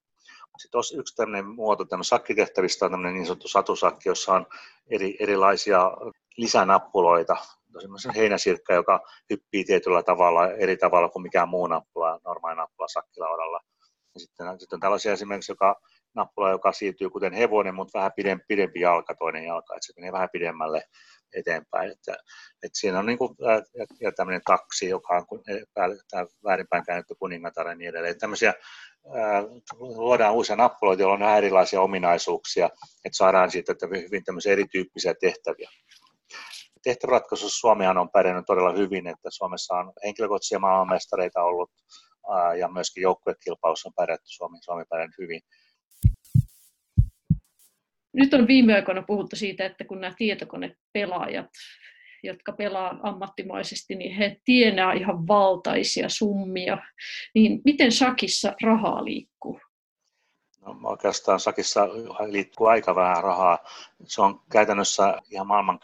[0.57, 4.47] Sitten yksi tämmöinen muoto tämmöinen sakkitehtävistä on tämmöinen niin sanottu satusakki, jossa on
[4.89, 5.91] eri, erilaisia
[6.37, 7.35] lisänappuloita,
[7.81, 13.59] semmoisen heinäsirkka, joka hyppii tietyllä tavalla eri tavalla kuin mikään muu nappula, normaali nappula sakkilaudalla.
[14.17, 15.75] Sitten, sitten on tällaisia esimerkiksi joka,
[16.15, 20.11] nappula, joka siirtyy kuten hevonen, mutta vähän pidempi, pidempi jalka, toinen jalka, että se menee
[20.11, 20.83] vähän pidemmälle
[21.33, 21.91] eteenpäin.
[21.91, 22.13] Että,
[22.63, 25.41] että siinä on niin kuin, ja, ja tämmöinen taksi, joka on
[26.09, 28.19] tämä väärinpäin käännetty kuningatar ja niin edelleen.
[28.19, 28.53] Tämmöisiä
[29.13, 29.43] ää,
[29.79, 32.65] luodaan uusia nappuloita, joilla on vähän erilaisia ominaisuuksia,
[33.05, 33.73] että saadaan siitä
[34.05, 35.69] hyvin tämmöisiä erityyppisiä tehtäviä
[36.83, 41.71] tehtäväratkaisussa Suomihan on pärjännyt todella hyvin, että Suomessa on henkilökohtaisia maailmanmestareita ollut
[42.59, 45.41] ja myöskin joukkuekilpailussa on pärjätty Suomi, Suomi pärjännyt hyvin.
[48.13, 51.49] Nyt on viime aikoina puhuttu siitä, että kun nämä tietokonepelaajat,
[52.23, 56.77] jotka pelaa ammattimaisesti, niin he tienaa ihan valtaisia summia.
[57.35, 59.59] Niin miten Sakissa rahaa liikkuu?
[60.61, 61.87] No, oikeastaan Sakissa
[62.27, 63.59] liikkuu aika vähän rahaa.
[64.03, 65.79] Se on käytännössä ihan maailman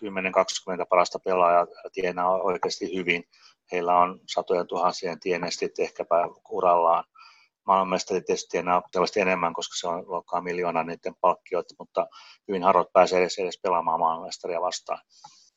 [0.83, 3.23] 10-20 parasta pelaajaa tienaa oikeasti hyvin.
[3.71, 6.15] Heillä on satoja tuhansien tienestit ehkäpä
[6.49, 7.03] urallaan.
[7.65, 12.07] Maailmanmestari tietysti tienaa selvästi enemmän, koska se on luokkaa miljoonaa niiden palkkiot, mutta
[12.47, 14.99] hyvin harvat pääsee edes, edes pelaamaan maailmanmestaria vastaan.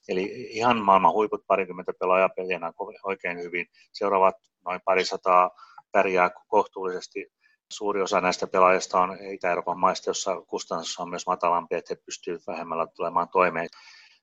[0.08, 2.72] Eli ihan maailman huiput parikymmentä pelaajaa pelienä
[3.04, 3.66] oikein hyvin.
[3.92, 5.50] Seuraavat noin parisataa
[5.92, 7.32] pärjää kohtuullisesti
[7.72, 12.46] suuri osa näistä pelaajista on Itä-Euroopan maista, jossa kustannus on myös matalampi, että he pystyvät
[12.46, 13.68] vähemmällä tulemaan toimeen.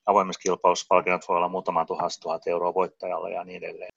[0.10, 3.90] Avoimessa kilpailussa palkinnot voi olla muutama tuhat, tuhat euroa voittajalle ja niin edelleen.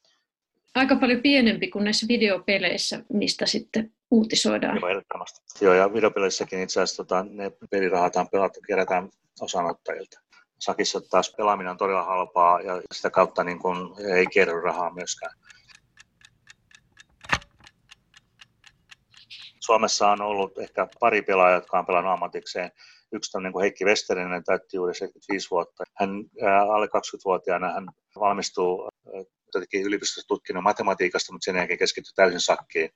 [0.75, 4.77] Aika paljon pienempi kuin näissä videopeleissä, mistä sitten uutisoidaan.
[4.81, 5.65] Joo, ehdottomasti.
[5.65, 9.09] Joo, ja videopeleissäkin itse asiassa tota, ne pelirahat pelattu, kerätään
[9.41, 10.21] osanottajilta.
[10.59, 15.33] Sakissa taas pelaaminen on todella halpaa ja sitä kautta niin kun ei kerry rahaa myöskään.
[19.61, 22.71] Suomessa on ollut ehkä pari pelaajaa, jotka on pelannut ammatikseen.
[23.13, 25.85] Yksi on niin Heikki Westerinen, täytti juuri 75 vuotta.
[25.97, 26.11] Hän
[26.73, 27.87] alle 20-vuotiaana hän
[28.21, 28.89] valmistuu
[29.85, 32.91] yliopistossa tutkinut matematiikasta, mutta sen jälkeen keskittyi täysin sakkiin.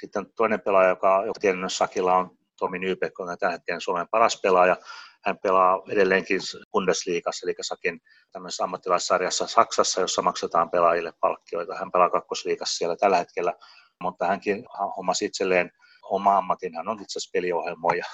[0.00, 4.40] Sitten toinen pelaaja, joka on tiennyt sakilla, on Tomi Nybek, on tällä hetkellä Suomen paras
[4.42, 4.76] pelaaja.
[5.24, 6.40] Hän pelaa edelleenkin
[6.72, 8.00] Bundesliigassa, eli Sakin
[8.32, 11.74] tämmöisessä ammattilaissarjassa Saksassa, jossa maksetaan pelaajille palkkioita.
[11.74, 13.52] Hän pelaa kakkosliigassa siellä tällä hetkellä,
[14.00, 14.64] mutta hänkin
[14.96, 15.70] hommasi itselleen
[16.02, 18.04] oma ammatin, hän on itse asiassa peliohjelmoija.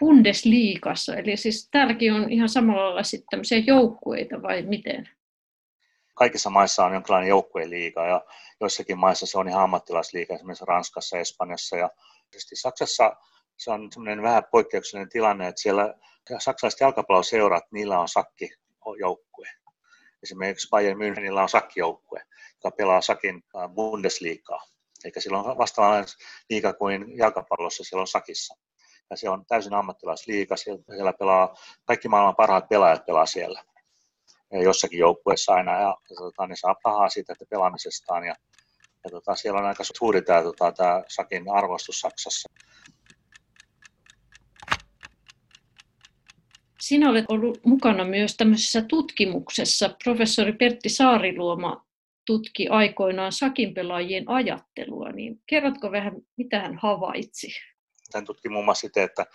[0.00, 5.08] Bundesliigassa, eli siis täälläkin on ihan samalla lailla sitten joukkueita vai miten?
[6.14, 8.24] Kaikissa maissa on jonkinlainen joukkueliiga ja
[8.60, 11.90] joissakin maissa se on ihan ammattilaisliiga, esimerkiksi Ranskassa, Espanjassa ja
[12.54, 13.16] Saksassa
[13.56, 15.94] se on semmoinen vähän poikkeuksellinen tilanne, että siellä
[16.38, 19.48] saksalaiset jalkapalloseurat, niillä on sakkijoukkue.
[20.22, 22.22] Esimerkiksi Bayern Münchenillä on sakkijoukkue,
[22.54, 23.42] joka pelaa Sakin
[23.74, 24.60] Bundesliigaa.
[25.04, 26.08] Eli sillä on vastaavallinen
[26.50, 28.54] liiga kuin jalkapallossa silloin sakissa.
[29.10, 33.62] Ja se on täysin ammattilaisliiga, siellä pelaa, kaikki maailman parhaat pelaajat pelaa siellä.
[34.62, 38.34] Jossakin joukkueessa aina, ja, ja tota, ne saa pahaa siitä että pelaamisestaan, ja,
[39.04, 42.48] ja tota, siellä on aika suuri tämä, tota, tämä Sakin arvostus Saksassa.
[46.80, 49.96] Sinä olet ollut mukana myös tämmöisessä tutkimuksessa.
[50.04, 51.86] Professori Pertti Saariluoma
[52.26, 57.48] tutki aikoinaan sakinpelaajien ajattelua, niin kerrotko vähän, mitä hän havaitsi?
[58.14, 59.26] Hän tutki muun muassa sitä, että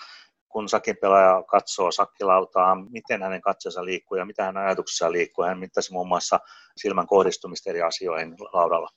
[0.49, 5.45] kun sakin pelaaja katsoo sakkilautaa, miten hänen katseensa liikkuu ja mitä hänen ajatuksessaan liikkuu.
[5.45, 6.39] Hän mittasi muun muassa
[6.77, 8.89] silmän kohdistumista eri asioihin laudalla.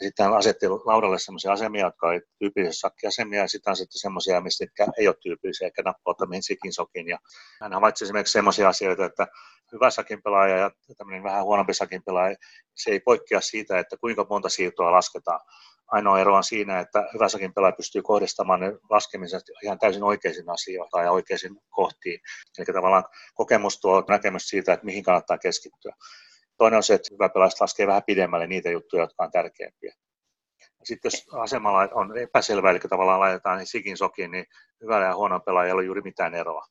[0.00, 4.40] Ja sitten hän asetti laudalle sellaisia asemia, jotka olivat tyypillisiä sakkiasemia, ja sitten sitten sellaisia,
[4.40, 4.64] mistä
[4.98, 7.08] ei ole tyypillisiä, ehkä nappautta mihin sikin sokin.
[7.08, 7.18] Ja
[7.60, 9.26] hän havaitsi esimerkiksi sellaisia asioita, että
[9.72, 12.36] hyvä sakin pelaaja ja tämmöinen vähän huonompi sakin pelaaja,
[12.74, 15.40] se ei poikkea siitä, että kuinka monta siirtoa lasketaan.
[15.92, 20.50] Ainoa ero on siinä, että hyvä sakin pelaaja pystyy kohdistamaan ne laskemiset ihan täysin oikeisiin
[20.50, 22.20] asioihin ja oikeisiin kohtiin.
[22.58, 25.94] Eli tavallaan kokemus tuo näkemys siitä, että mihin kannattaa keskittyä.
[26.56, 29.94] Toinen on se, että hyvä pelaaja laskee vähän pidemmälle niitä juttuja, jotka on tärkeimpiä.
[30.84, 34.46] Sitten jos asemalla on epäselvä, eli tavallaan laitetaan niin sikin sokiin, niin
[34.82, 36.66] hyvällä ja huonon pelaajalla ei ole juuri mitään eroa.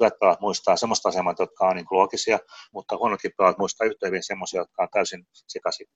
[0.00, 2.38] Hyvät pelaat muistaa sellaista asemat, jotka on niin loogisia,
[2.72, 5.86] mutta huonotkin pelaat muistaa yhtä hyvin sellaisia, jotka on täysin sekaisin.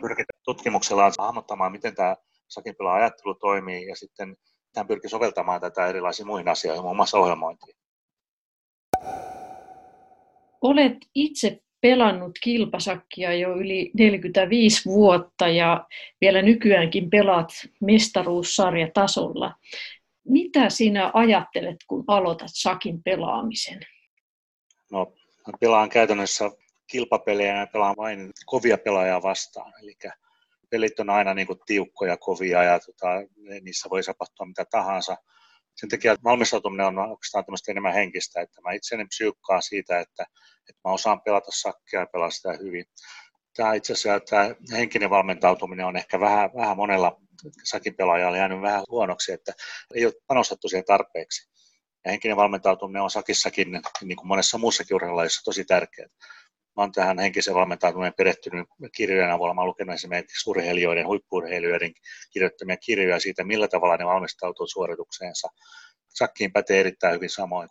[0.00, 2.16] Pyrkii tutkimuksella hahmottamaan, miten tämä
[2.48, 4.36] sakin ajattelu toimii, ja sitten
[4.76, 7.76] hän pyrkii soveltamaan tätä erilaisiin muihin asioihin, muun muassa ohjelmointiin.
[10.62, 15.86] Olet itse pelannut kilpasakkia jo yli 45 vuotta ja
[16.20, 17.48] vielä nykyäänkin pelaat
[17.80, 19.54] mestaruussarjatasolla.
[20.24, 23.80] Mitä sinä ajattelet, kun aloitat sakin pelaamisen?
[24.92, 25.12] No,
[25.60, 26.50] pelaan käytännössä
[26.90, 29.72] kilpapelejä ja pelaan vain kovia pelaajia vastaan.
[29.82, 29.96] Eli
[30.70, 33.08] pelit on aina niin kuin tiukkoja, kovia ja tota,
[33.60, 35.16] niissä voi tapahtua mitä tahansa
[35.80, 40.22] sen takia valmistautuminen on oikeastaan tämmöistä enemmän henkistä, että mä itseni psyykkaan siitä, että,
[40.68, 42.84] että mä osaan pelata sakkia ja pelata sitä hyvin.
[43.56, 47.20] Tämä itse asiassa tämä henkinen valmentautuminen on ehkä vähän, vähän monella
[47.64, 49.52] sakipelaajalla jäänyt vähän huonoksi, että
[49.94, 51.50] ei ole panostettu siihen tarpeeksi.
[52.04, 53.68] Ja henkinen valmentautuminen on sakissakin,
[54.02, 56.08] niin kuin monessa muussakin urheilulajissa, tosi tärkeää.
[56.78, 59.54] Olen tähän henkisen valmentautuminen perehtynyt kirjojen avulla.
[59.54, 61.92] Mä olen lukenut esimerkiksi urheilijoiden, huippurheilijoiden
[62.32, 65.48] kirjoittamia kirjoja siitä, millä tavalla ne valmistautuu suoritukseensa.
[66.08, 67.68] Sakkiin pätee erittäin hyvin samoin.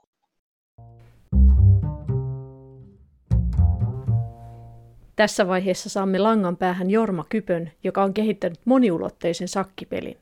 [5.15, 10.19] Tässä vaiheessa saamme langan päähän Jorma Kypön, joka on kehittänyt moniulotteisen sakkipelin.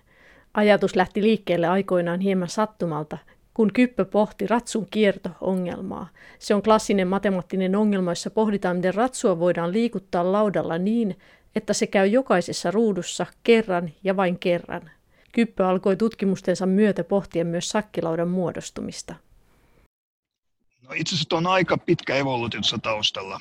[0.53, 3.17] Ajatus lähti liikkeelle aikoinaan hieman sattumalta,
[3.55, 6.07] kun Kyppö pohti ratsun kierto-ongelmaa.
[6.39, 11.19] Se on klassinen matemaattinen ongelma, jossa pohditaan, miten ratsua voidaan liikuttaa laudalla niin,
[11.55, 14.91] että se käy jokaisessa ruudussa kerran ja vain kerran.
[15.31, 19.15] Kyppö alkoi tutkimustensa myötä pohtia myös sakkilaudan muodostumista.
[20.81, 23.39] No itse asiassa on aika pitkä evoluutiossa taustalla.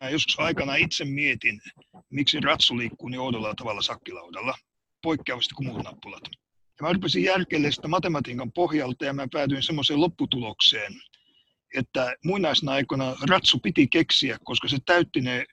[0.00, 1.60] Mä joskus aikana itse mietin,
[2.10, 4.54] miksi ratsu liikkuu niin oudolla tavalla sakkilaudalla,
[5.02, 6.22] poikkeavasti kuin muut nappulat.
[6.80, 10.92] Ja mä rupesin järkeilemään sitä matematiikan pohjalta ja mä päädyin semmoiseen lopputulokseen,
[11.74, 15.44] että muinaisena aikana ratsu piti keksiä, koska se täytti ne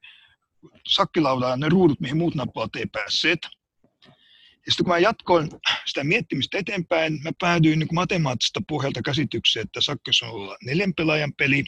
[0.88, 3.40] sakkilaudaan ne ruudut, mihin muut nappulat ei päässeet.
[4.66, 5.50] Ja sitten kun mä jatkoin
[5.86, 11.34] sitä miettimistä eteenpäin, mä päädyin niin matemaattisesta pohjalta käsitykseen, että sakkis on olla neljän pelaajan
[11.38, 11.64] peli.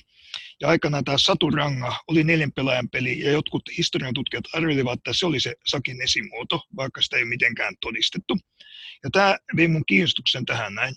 [0.61, 5.25] Ja aikanaan tämä Saturanga oli neljän pelaajan peli, ja jotkut historian tutkijat arvelivat, että se
[5.25, 8.37] oli se sakin esimuoto, vaikka sitä ei ole mitenkään todistettu.
[9.03, 10.95] Ja tämä vei mun kiinnostuksen tähän näin.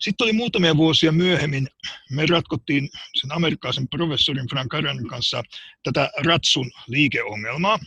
[0.00, 1.68] Sitten oli muutamia vuosia myöhemmin,
[2.10, 2.88] me ratkottiin
[3.20, 5.42] sen amerikkalaisen professorin Frank Aranin kanssa
[5.82, 7.78] tätä ratsun liikeongelmaa.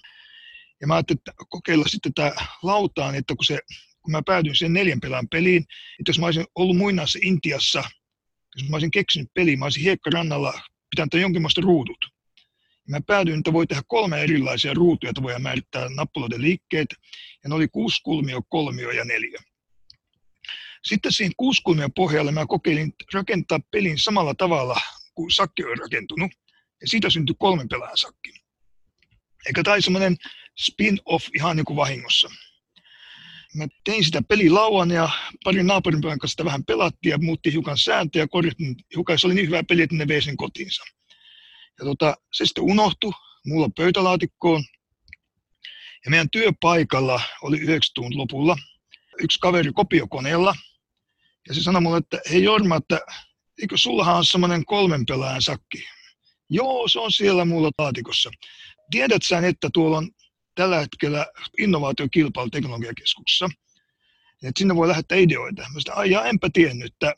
[0.82, 2.32] Ja mä ajattelin, että kokeilla sitten tämä
[2.64, 3.60] lautaan, että kun, se,
[4.02, 5.66] kun mä päädyin sen neljän pelaajan peliin,
[6.00, 7.84] että jos mä olisin ollut muinaisessa Intiassa,
[8.56, 12.06] jos mä olisin keksinyt peliin, mä olisin hiekkarannalla pitänyt jonkinlaista ruudut.
[12.90, 16.88] Mä päädyin, että voi tehdä kolme erilaisia ruutuja, että voidaan määrittää nappuloiden liikkeet,
[17.44, 19.40] ja ne oli kuusi kulmio, kolmio ja neljä.
[20.84, 24.82] Sitten siinä kuuskulmion pohjalle mä kokeilin rakentaa pelin samalla tavalla
[25.16, 26.32] kuin sakki on rakentunut,
[26.82, 28.34] ja siitä syntyi kolmen pelaajan sakki.
[29.46, 30.18] Eikä tämä semmoinen
[30.60, 32.30] spin-off ihan niin kuin vahingossa.
[33.56, 35.10] Mä tein sitä pelilauan ja
[35.44, 39.20] parin naapurin kanssa sitä vähän pelattiin ja muutti hiukan sääntöjä ja korjattiin hiukan.
[39.20, 40.84] Se oli niin hyvä peli, että ne vei sen kotiinsa.
[41.80, 43.12] Ja tota, se sitten unohtui
[43.46, 44.64] mulla pöytälaatikkoon.
[46.06, 48.58] Ja meidän työpaikalla oli 90 lopulla
[49.20, 50.56] yksi kaveri kopiokoneella.
[51.48, 53.00] Ja se sanoi mulle, että hei Jorma, että
[53.62, 55.84] eikö sullahan on semmoinen kolmen pelaajan sakki?
[56.50, 58.32] Joo, se on siellä mulla laatikossa.
[58.92, 60.12] Tiedät sä, että tuolla on
[60.56, 63.50] tällä hetkellä innovaatiokilpailu teknologiakeskuksessa.
[64.44, 65.62] Että sinne voi lähettää ideoita.
[65.62, 67.14] Mä sitä, ai enpä tiennyt, että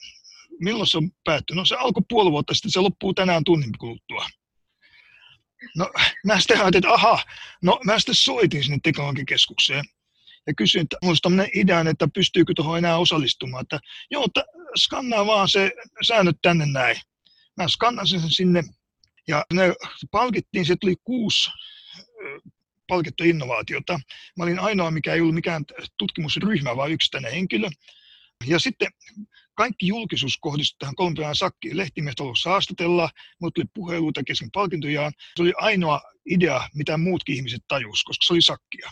[0.60, 1.62] milloin se on päättynyt.
[1.62, 4.26] No se alkoi puoli vuotta sitten, se loppuu tänään tunnin kuluttua.
[5.78, 5.92] No
[6.26, 7.24] mä sitten ajattelin, että aha,
[7.62, 9.86] no mä sitten soitin sinne teknologiakeskukseen
[10.48, 13.62] ja kysyin, että mulla tämmöinen idea, että pystyykö tuohon enää osallistumaan.
[13.62, 13.80] Että
[14.12, 14.46] joo, että
[14.78, 15.72] skannaa vaan se
[16.08, 16.98] säännöt tänne näin.
[17.58, 18.64] Mä skannasin sen sinne
[19.28, 19.74] ja ne
[20.12, 21.50] palkittiin, se tuli kuusi
[22.92, 24.00] palkittu innovaatiota.
[24.38, 25.64] Mä olin ainoa, mikä ei ollut mikään
[25.98, 27.68] tutkimusryhmä, vaan yksittäinen henkilö.
[28.48, 28.88] Ja sitten
[29.56, 31.78] kaikki julkisuus kohdistui tähän kolmen sakkiin.
[31.78, 33.10] Lehtimiehet halusivat haastatella,
[33.42, 35.12] mutta tuli puheluita kesken palkintojaan.
[35.36, 38.90] Se oli ainoa idea, mitä muutkin ihmiset tajusivat, koska se oli sakkia.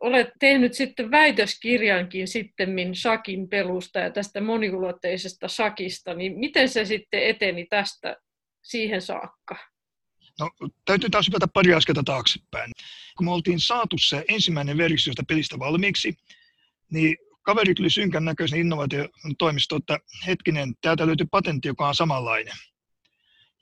[0.00, 7.26] Olet tehnyt sitten väitöskirjankin sitten Shakin pelusta ja tästä moniulotteisesta Shakista, niin miten se sitten
[7.26, 8.16] eteni tästä
[8.62, 9.56] siihen saakka?
[10.40, 10.50] No,
[10.84, 12.70] täytyy taas hypätä pari askelta taaksepäin.
[13.16, 16.14] Kun me oltiin saatu se ensimmäinen versio sitä pelistä valmiiksi,
[16.90, 22.54] niin kaveri tuli synkän näköisen innovaatiotoimisto, että hetkinen, täältä löytyi patentti, joka on samanlainen.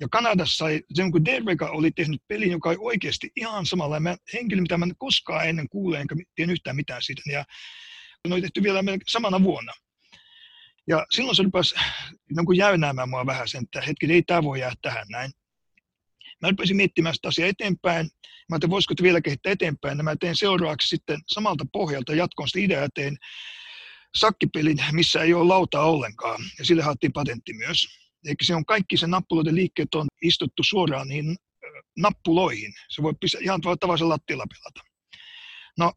[0.00, 0.64] Ja Kanadassa
[0.94, 4.94] se kun Dervega oli tehnyt pelin, joka oli oikeasti ihan samanlainen henkilö, mitä mä en
[4.98, 7.22] koskaan ennen kuulee, enkä tiedä yhtään mitään siitä.
[7.32, 7.44] Ja
[8.28, 9.72] ne oli tehty vielä samana vuonna.
[10.86, 11.74] Ja silloin se rupesi
[12.36, 15.30] niin jäynäämään mua vähän sen, että hetki, ei tämä voi jäädä tähän näin.
[16.42, 18.06] Mä rupesin miettimään sitä asiaa eteenpäin.
[18.48, 19.98] Mä ajattelin, voisiko vielä kehittää eteenpäin.
[19.98, 23.18] Ja mä tein seuraavaksi sitten samalta pohjalta jatkon sitä ideaa, tein
[24.16, 26.40] sakkipelin, missä ei ole lautaa ollenkaan.
[26.58, 27.86] Ja sille haettiin patentti myös.
[28.26, 31.36] Eikä se on kaikki se nappuloiden liikkeet on istuttu suoraan niihin
[31.98, 32.72] nappuloihin.
[32.88, 34.80] Se voi pistää ihan tavallisen lattialla pelata.
[35.78, 35.92] No,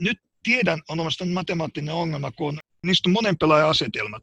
[0.00, 4.22] nyt tiedän, on omasta matemaattinen ongelma, kun niistä on monen pelaajan asetelmat.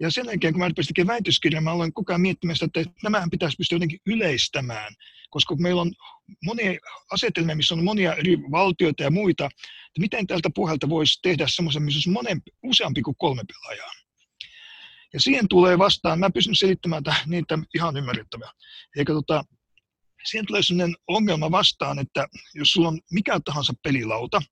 [0.00, 2.92] Ja sen jälkeen, kun mä rupesin tekemään väitöskirjaa, mä aloin koko ajan miettimään sitä, että
[3.02, 4.94] nämähän pitäisi pystyä jotenkin yleistämään,
[5.30, 5.92] koska meillä on
[6.44, 6.72] monia
[7.10, 11.82] asetelmia, missä on monia eri valtioita ja muita, että miten tältä pohjalta voisi tehdä semmoisen,
[11.82, 13.90] missä olisi monen, useampi kuin kolme pelaajaa.
[15.12, 18.50] Ja siihen tulee vastaan, mä pystyn selittämään niitä ihan ymmärrettävää.
[18.96, 19.44] Eikä tota,
[20.24, 24.42] siihen tulee sellainen ongelma vastaan, että jos sulla on mikä tahansa pelilauta,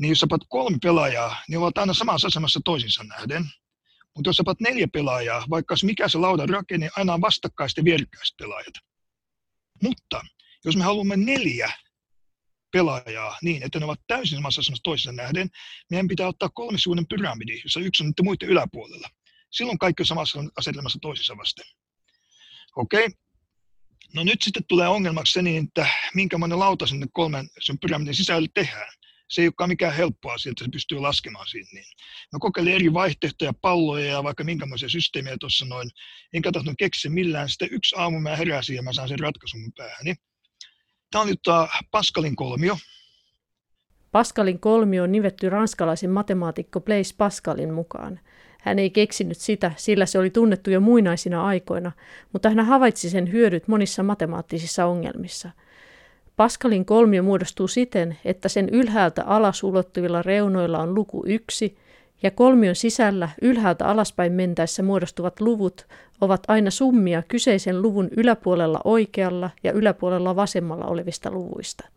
[0.00, 3.44] niin jos sä kolme pelaajaa, niin ovat aina samassa asemassa toisinsa nähden.
[4.16, 8.36] Mutta jos sä neljä pelaajaa, vaikka mikä se laudan rakenne, aina on vastakkaiset ja vierekkäiset
[8.38, 8.74] pelaajat.
[9.82, 10.20] Mutta
[10.64, 11.72] jos me haluamme neljä
[12.72, 15.48] pelaajaa niin, että ne ovat täysin samassa asemassa toisensa nähden,
[15.90, 19.08] meidän pitää ottaa kolmisuuden pyramidi, jossa yksi on niiden muiden yläpuolella.
[19.50, 21.64] Silloin kaikki on samassa asetelmassa toisissa vasten.
[22.76, 23.06] Okei.
[23.06, 23.18] Okay.
[24.14, 28.14] No nyt sitten tulee ongelmaksi se, niin, että minkä monen lauta sinne kolmen sen pyramidin
[28.14, 28.92] sisälle tehdään
[29.32, 31.68] se ei olekaan mikään helppo asia, että se pystyy laskemaan siinä.
[31.72, 31.84] Niin.
[32.32, 35.90] Mä kokeilin eri vaihtoehtoja, palloja ja vaikka minkälaisia systeemejä tuossa noin.
[36.32, 37.48] Enkä tahtonut keksiä millään.
[37.48, 40.14] Sitten yksi aamu mä heräsin ja mä sain sen ratkaisun mun päähäni.
[41.10, 41.40] Tämä on nyt
[41.90, 42.76] Pascalin kolmio.
[44.10, 48.20] Pascalin kolmio on nivetty ranskalaisen matemaatikko Blaise Pascalin mukaan.
[48.60, 51.92] Hän ei keksinyt sitä, sillä se oli tunnettu jo muinaisina aikoina,
[52.32, 55.50] mutta hän havaitsi sen hyödyt monissa matemaattisissa ongelmissa–
[56.36, 61.78] Pascalin kolmio muodostuu siten, että sen ylhäältä alas ulottuvilla reunoilla on luku 1
[62.22, 65.86] ja kolmion sisällä ylhäältä alaspäin mentäessä muodostuvat luvut
[66.20, 71.88] ovat aina summia kyseisen luvun yläpuolella oikealla ja yläpuolella vasemmalla olevista luvuista.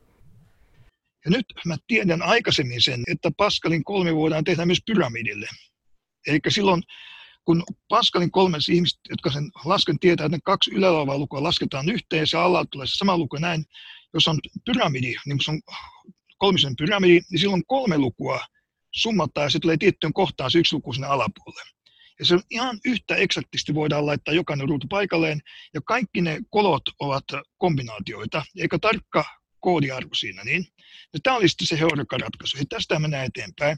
[1.25, 5.47] Ja nyt mä tiedän aikaisemmin sen, että Pascalin kolmi voidaan tehdä myös pyramidille.
[6.27, 6.83] Eli silloin,
[7.45, 12.19] kun Pascalin kolme ihmiset, jotka sen lasken tietää, että ne kaksi ylälavaa lukua lasketaan yhteen
[12.19, 13.65] ja se alla tulee se sama luku näin,
[14.15, 15.61] jos on pyramidi, niin se on
[16.37, 18.45] kolmisen pyramidi, niin silloin kolme lukua
[18.91, 21.71] summattaa ja se tulee tiettyyn kohtaan se yksi luku sinne alapuolelle.
[22.19, 25.41] Ja se on ihan yhtä eksaktisti voidaan laittaa jokainen ruutu paikalleen,
[25.73, 27.23] ja kaikki ne kolot ovat
[27.57, 29.25] kombinaatioita, eikä tarkka
[29.59, 30.43] koodiarvo siinä.
[30.43, 30.67] Niin.
[31.13, 32.57] Ja tämä oli sitten se heureka-ratkaisu.
[32.57, 33.77] Ja tästä mennään eteenpäin,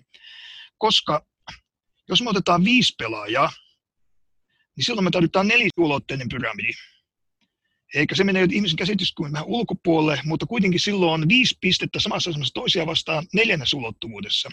[0.77, 1.25] koska
[2.09, 3.51] jos me otetaan viisi pelaajaa,
[4.75, 6.71] niin silloin me tarvitaan neliulotteinen pyramidi.
[7.95, 12.53] Eikä se mene ihmisen käsityskyvyn vähän ulkopuolelle, mutta kuitenkin silloin on viisi pistettä samassa asemassa
[12.53, 14.49] toisia vastaan neljännessä ulottuvuudessa.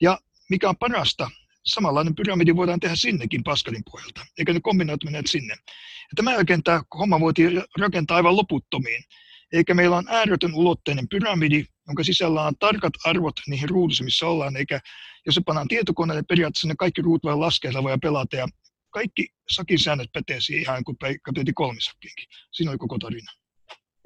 [0.00, 0.18] Ja
[0.50, 1.30] mikä on parasta,
[1.64, 5.54] samanlainen pyramidi voidaan tehdä sinnekin Pascalin pohjalta, eikä ne kombinaat mene sinne.
[6.02, 9.04] Ja tämän jälkeen tämä homma voitiin rakentaa aivan loputtomiin.
[9.52, 14.56] Eikä meillä on ääretön ulotteinen pyramidi, jonka sisällä on tarkat arvot niihin ruuduissa, missä ollaan,
[14.56, 14.80] eikä
[15.26, 18.48] jos se pannaan tietokoneelle, periaatteessa ne kaikki ruut voi laskea, voi pelata ja
[18.92, 22.26] kaikki sakin säännöt pätee siihen ihan kuin kapteeni kolmisakkiinkin.
[22.52, 23.32] Siinä oli koko tarina.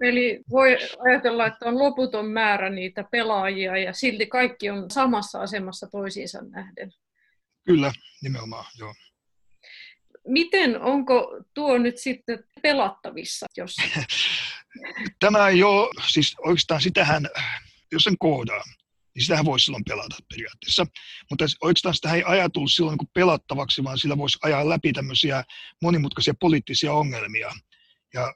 [0.03, 5.87] Eli voi ajatella, että on loputon määrä niitä pelaajia ja silti kaikki on samassa asemassa
[5.87, 6.93] toisiinsa nähden.
[7.64, 8.95] Kyllä, nimenomaan, joo.
[10.26, 13.47] Miten, onko tuo nyt sitten pelattavissa?
[13.57, 13.76] Jos...
[15.20, 17.28] Tämä ei ole, siis oikeastaan sitähän,
[17.93, 18.62] jos sen koodaa,
[19.17, 20.87] niin sitähän voisi silloin pelata periaatteessa.
[21.31, 25.45] Mutta oikeastaan sitä ei ajatellut silloin niin pelattavaksi, vaan sillä voisi ajaa läpi tämmöisiä
[25.83, 27.53] monimutkaisia poliittisia ongelmia
[28.14, 28.35] ja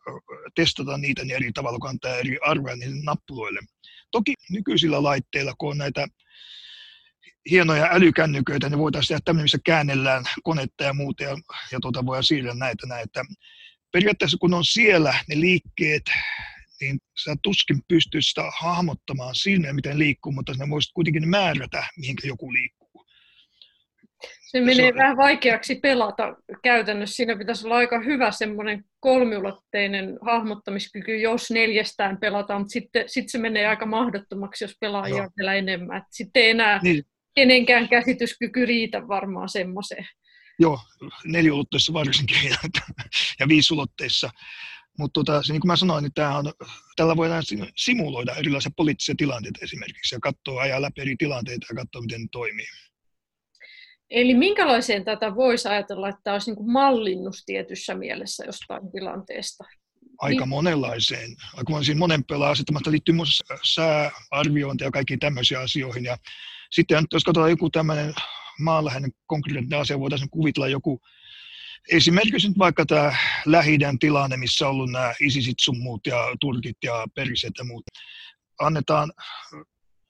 [0.54, 3.60] testata niitä niin eri tavalla, kun antaa eri arvoja niille nappuloille.
[4.10, 6.06] Toki nykyisillä laitteilla, kun on näitä
[7.50, 11.36] hienoja älykännyköitä, niin voitaisiin tehdä tämmöinen, missä käännellään konetta ja muuta ja,
[11.72, 13.24] ja tuota, voidaan siirrellä näitä näitä.
[13.92, 16.10] Periaatteessa kun on siellä ne liikkeet,
[16.80, 22.16] niin sä tuskin pystyt sitä hahmottamaan siinä, miten liikkuu, mutta sä voisit kuitenkin määrätä, mihin
[22.24, 22.80] joku liikkuu.
[24.50, 27.16] Se menee se vähän vaikeaksi pelata käytännössä.
[27.16, 33.38] Siinä pitäisi olla aika hyvä semmoinen kolmiulotteinen hahmottamiskyky, jos neljästään pelataan, mutta sitten sit se
[33.38, 36.02] menee aika mahdottomaksi, jos pelaajia on vielä enemmän.
[36.10, 37.02] Sitten ei enää niin.
[37.34, 40.06] kenenkään käsityskyky riitä varmaan semmoiseen.
[40.58, 40.80] Joo,
[41.24, 42.36] neliulotteissa varsinkin
[43.40, 44.30] ja viisulotteissa.
[45.00, 46.52] Mutta tota, niin kuin mä sanoin, niin on,
[46.96, 47.42] tällä voidaan
[47.76, 52.28] simuloida erilaisia poliittisia tilanteita esimerkiksi ja katsoa, ajaa läpi eri tilanteita ja katsoa, miten ne
[52.32, 52.66] toimii.
[54.10, 59.64] Eli minkälaiseen tätä voisi ajatella, että tämä olisi niin mallinnus tietyssä mielessä jostain tilanteesta?
[60.18, 61.30] Aika monenlaiseen.
[61.30, 66.04] Aika monenlaisiin monen pelaa asettamatta liittyy myös sääarviointia ja kaikkiin tämmöisiin asioihin.
[66.04, 66.16] Ja
[66.70, 68.14] sitten jos katsotaan joku tämmöinen
[68.60, 71.00] maanläheinen konkreettinen asia, voitaisiin kuvitella joku
[71.88, 73.16] Esimerkiksi nyt vaikka tämä
[73.46, 77.84] lähi tilanne, missä on ollut nämä isisit sun muut ja turkit ja periset ja muut.
[78.60, 79.12] Annetaan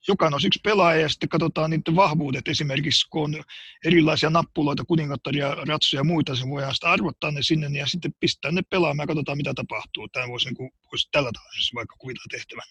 [0.08, 2.48] jokainen on yksi pelaaja ja sitten katsotaan niiden vahvuudet.
[2.48, 3.42] Esimerkiksi kun on
[3.84, 8.50] erilaisia nappuloita, kuningattaria, ratsuja ja muita, se voidaan sitten arvottaa ne sinne ja sitten pistää
[8.50, 10.08] ne pelaamaan ja katsotaan mitä tapahtuu.
[10.08, 12.68] Tämä voisi, niin kuin, voisi tällä tavalla siis vaikka kuvitella tehtävän.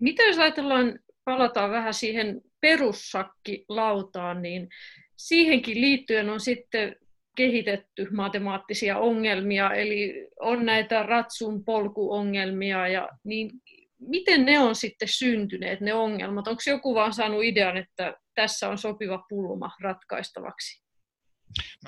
[0.00, 4.68] Mitä jos ajatellaan, palataan vähän siihen perussakkilautaan, niin
[5.16, 6.96] siihenkin liittyen on sitten
[7.36, 13.50] kehitetty matemaattisia ongelmia, eli on näitä ratsun polkuongelmia, ja niin
[13.98, 16.48] miten ne on sitten syntyneet, ne ongelmat?
[16.48, 20.82] Onko joku vaan saanut idean, että tässä on sopiva pulma ratkaistavaksi?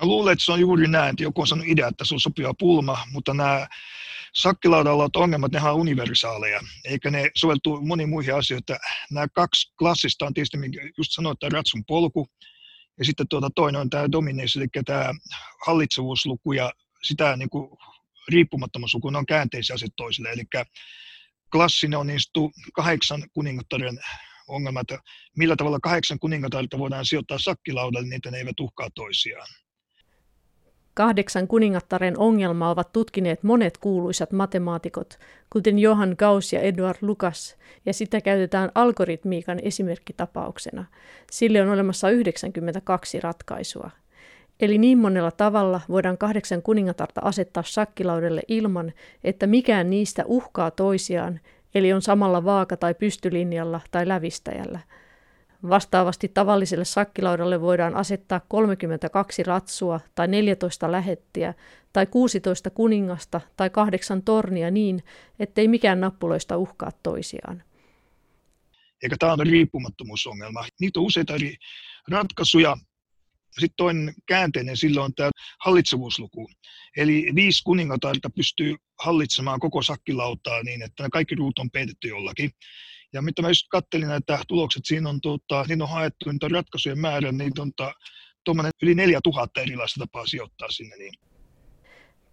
[0.01, 2.21] Mä luulen, että se on juuri näin, että joku on saanut idea, että se on
[2.21, 3.67] sopiva pulma, mutta nämä
[4.37, 8.65] sakkilaudalla olevat ongelmat, ne on universaaleja, eikä ne soveltu moniin muihin asioihin.
[9.11, 10.59] Nämä kaksi klassista on tietysti,
[10.99, 12.27] just sanoit, että ratsun polku,
[12.99, 15.13] ja sitten tuota toinen on tämä domination, eli tämä
[15.67, 16.73] hallitsevuusluku ja
[17.03, 17.71] sitä niin kuin
[18.29, 20.31] riippumattomuusluku, ne on käänteisiä asiat toisille.
[20.31, 20.45] Eli
[21.53, 22.41] klassinen on niistä
[22.75, 23.99] kahdeksan kuningattaren
[24.49, 24.87] ongelmat,
[25.37, 29.49] millä tavalla kahdeksan kuningatarta voidaan sijoittaa sakkilaudalle, niin että ne eivät uhkaa toisiaan.
[30.95, 35.19] Kahdeksan kuningattaren ongelmaa ovat tutkineet monet kuuluisat matemaatikot,
[35.51, 40.85] kuten Johan Gauss ja Edward Lucas, ja sitä käytetään algoritmiikan esimerkkitapauksena.
[41.31, 43.91] Sille on olemassa 92 ratkaisua.
[44.61, 48.93] Eli niin monella tavalla voidaan kahdeksan kuningatarta asettaa sakkilaudelle ilman,
[49.25, 51.41] että mikään niistä uhkaa toisiaan,
[51.75, 54.81] eli on samalla vaaka- tai pystylinjalla tai lävistäjällä–
[55.69, 61.55] Vastaavasti tavalliselle sakkilaudalle voidaan asettaa 32 ratsua tai 14 lähettiä
[61.93, 65.03] tai 16 kuningasta tai kahdeksan tornia niin,
[65.39, 67.63] ettei mikään nappuloista uhkaa toisiaan.
[69.03, 70.65] Eikä tämä on riippumattomuusongelma.
[70.81, 71.57] Niitä on useita eri
[72.09, 72.77] ratkaisuja.
[73.51, 76.51] Sitten toinen käänteinen silloin tämä hallitsevuusluku.
[76.97, 82.51] Eli viisi kuningatarta pystyy hallitsemaan koko sakkilautaa niin, että kaikki ruut on peitetty jollakin.
[83.15, 86.99] Ja mitä mä just kattelin näitä tulokset, siinä on, tuota, siinä on haettu niitä ratkaisujen
[86.99, 87.73] määrä, niitä on
[88.45, 90.97] tuommoinen yli 4000 erilaista tapaa sijoittaa sinne.
[90.97, 91.15] Niin.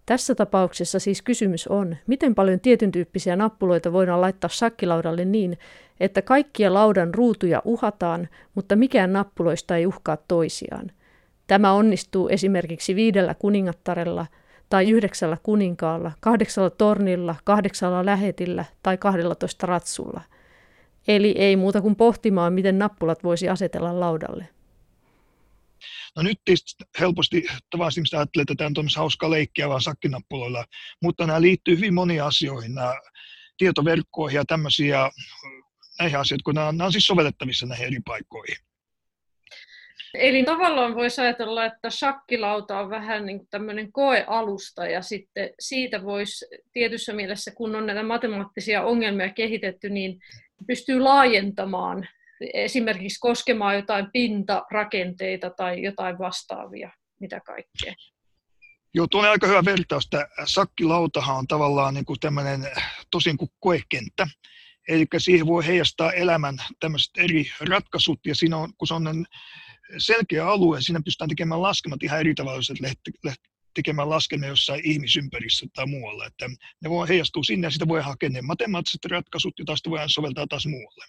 [0.06, 5.58] Tässä tapauksessa siis kysymys on, miten paljon tietyn tyyppisiä nappuloita voidaan laittaa sakkilaudalle niin,
[6.00, 10.90] että kaikkia laudan ruutuja uhataan, mutta mikään nappuloista ei uhkaa toisiaan.
[11.46, 14.26] Tämä onnistuu esimerkiksi viidellä kuningattarella
[14.68, 20.20] tai yhdeksällä kuninkaalla, kahdeksalla tornilla, kahdeksalla lähetillä tai kahdellatoista ratsulla–
[21.08, 24.48] Eli ei muuta kuin pohtimaan, miten nappulat voisi asetella laudalle.
[26.16, 30.64] No nyt tietysti helposti tavallisesti ihmiset ajattelee, että tämä on hauska leikkiä vaan sakkinappuloilla,
[31.02, 32.94] mutta nämä liittyy hyvin moniin asioihin, nämä
[33.56, 35.10] tietoverkkoihin ja tämmöisiä
[35.98, 38.56] näihin asioihin, kun nämä, nämä on siis sovellettavissa näihin eri paikkoihin.
[40.14, 46.46] Eli tavallaan voisi ajatella, että shakkilauta on vähän niin tämmöinen koealusta ja sitten siitä voisi
[46.72, 50.18] tietyssä mielessä, kun on näitä matemaattisia ongelmia kehitetty, niin
[50.66, 52.08] pystyy laajentamaan,
[52.54, 56.90] esimerkiksi koskemaan jotain pintarakenteita tai jotain vastaavia,
[57.20, 57.94] mitä kaikkea.
[58.94, 60.08] Joo, tuo on aika hyvä vertaus.
[60.10, 62.60] Tämä sakkilautahan on tavallaan niin kuin tämmöinen
[63.10, 64.28] tosin kuin koekenttä.
[64.88, 69.24] Eli siihen voi heijastaa elämän tämmöiset eri ratkaisut, ja siinä on, kun se on
[69.98, 72.72] selkeä alue, siinä pystytään tekemään laskelmat ihan eri tavalla, jos
[73.74, 76.26] tekemään laskelmia jossain ihmisympäristössä tai muualla.
[76.26, 76.46] Että
[76.80, 80.46] ne voi heijastua sinne ja sitä voi hakea ne matemaattiset ratkaisut, joita sitten voidaan soveltaa
[80.46, 81.04] taas muualle.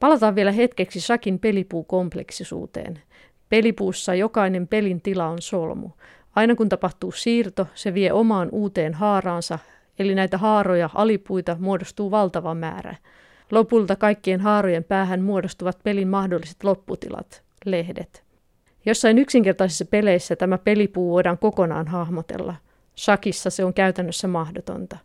[0.00, 3.02] Palataan vielä hetkeksi Shakin pelipuukompleksisuuteen.
[3.48, 5.90] Pelipuussa jokainen pelin tila on solmu.
[6.34, 9.58] Aina kun tapahtuu siirto, se vie omaan uuteen haaraansa,
[9.98, 12.96] eli näitä haaroja, alipuita, muodostuu valtava määrä.
[13.52, 18.24] Lopulta kaikkien haarojen päähän muodostuvat pelin mahdolliset lopputilat, lehdet.
[18.86, 22.54] Jossain yksinkertaisissa peleissä tämä pelipuu voidaan kokonaan hahmotella.
[22.98, 24.96] Shakissa se on käytännössä mahdotonta.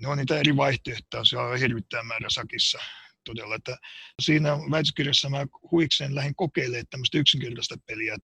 [0.00, 2.78] ne on niitä eri vaihtoehtoja, se on hirvittävä määrä sakissa
[3.24, 3.54] todella.
[3.54, 3.76] Että
[4.22, 8.16] siinä väitöskirjassa mä huikseen lähdin kokeilemaan tämmöistä yksinkertaista peliä.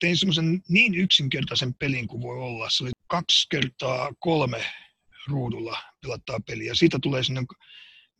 [0.00, 2.70] Tein semmoisen niin yksinkertaisen pelin kuin voi olla.
[2.70, 4.64] Se oli kaksi kertaa kolme
[5.28, 6.74] ruudulla pelattaa peliä.
[6.74, 7.42] Siitä tulee sinne,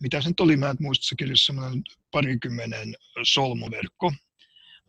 [0.02, 4.12] mitä se nyt oli, mä en muista se kirjassa, semmoinen parikymmenen solmuverkko.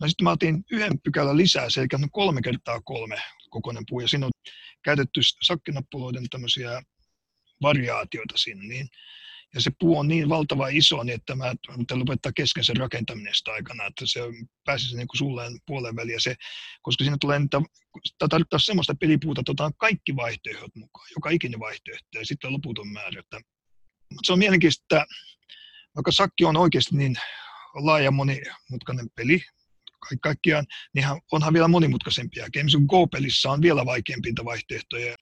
[0.01, 4.07] No sitten mä otin yhden pykälän lisää, se eli kolme kertaa kolme kokoinen puu, ja
[4.07, 4.31] siinä on
[4.83, 6.81] käytetty sakkinappuloiden tämmöisiä
[7.61, 8.87] variaatioita sinne, niin
[9.55, 13.35] ja se puu on niin valtava iso, niin että mä pitää lopettaa kesken sen rakentaminen
[13.35, 14.19] sitä aikana, että se
[14.65, 16.21] pääsisi niin kuin sulleen puolen väliin.
[16.21, 16.35] Se,
[16.81, 17.61] koska siinä tulee niitä,
[18.29, 23.19] tarvittaa semmoista pelipuuta, että otetaan kaikki vaihtoehdot mukaan, joka ikinen vaihtoehto, ja sitten loputon määrä.
[23.19, 23.41] Että,
[24.15, 25.05] mutta se on mielenkiintoista,
[25.95, 27.15] vaikka sakki on oikeasti niin
[27.73, 29.41] laaja monimutkainen peli,
[29.99, 32.45] kaikki kaikkiaan, niin onhan vielä monimutkaisempia.
[32.45, 35.15] Esimerkiksi Go-pelissä on vielä vaikeampia vaihtoehtoja.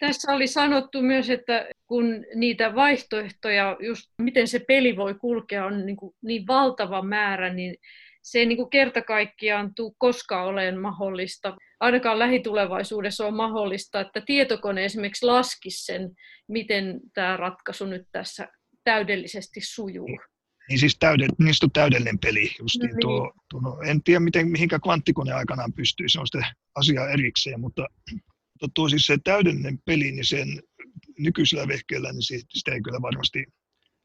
[0.00, 5.86] Tässä oli sanottu myös, että kun niitä vaihtoehtoja, just miten se peli voi kulkea, on
[5.86, 7.76] niin, kuin niin valtava määrä, niin
[8.22, 11.56] se ei niin kuin kerta kaikkiaan tule koskaan olemaan mahdollista.
[11.80, 16.10] Ainakaan lähitulevaisuudessa on mahdollista, että tietokone esimerkiksi laskisi sen,
[16.48, 18.48] miten tämä ratkaisu nyt tässä
[18.84, 20.18] täydellisesti sujuu.
[20.68, 22.50] Niin siis täyden, niistä on täydellinen peli.
[22.60, 22.96] No, niin.
[23.00, 27.60] tuo, tuo, no, en tiedä, miten, mihinkä kvanttikone aikanaan pystyy, se on sitten asia erikseen,
[27.60, 27.86] mutta
[28.74, 30.62] tuo siis se täydellinen peli, niin sen
[31.18, 33.46] nykyisellä vehkeellä, niin sitä ei kyllä varmasti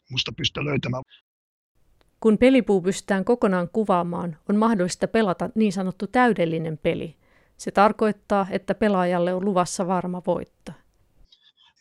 [0.10, 1.04] musta pystytä löytämään.
[2.20, 7.16] Kun pelipuu pystytään kokonaan kuvaamaan, on mahdollista pelata niin sanottu täydellinen peli.
[7.58, 10.72] Se tarkoittaa, että pelaajalle on luvassa varma voitto.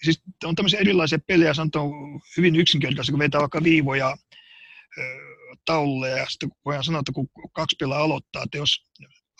[0.02, 1.90] Siis on tämmöisiä erilaisia pelejä, sanotaan
[2.36, 4.16] hyvin yksinkertaisia, kun vetää vaikka viivoja
[5.64, 8.86] taululle ja sitten voidaan sanoa, että kun kaksi pelaajaa aloittaa, että jos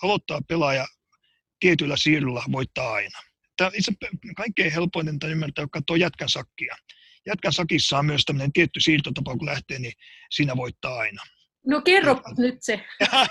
[0.03, 0.87] aloittaa pelaaja
[1.61, 3.19] tietyllä siirrolla, voittaa aina.
[3.57, 3.93] Tämä itse
[4.37, 6.77] kaikkein helpointa ymmärtää, joka katsoo jätkän sakkia.
[7.27, 9.93] Jätkän sakissa on myös tämmöinen tietty siirtotapa, kun lähtee, niin
[10.31, 11.23] siinä voittaa aina.
[11.67, 12.85] No kerro ja, nyt se.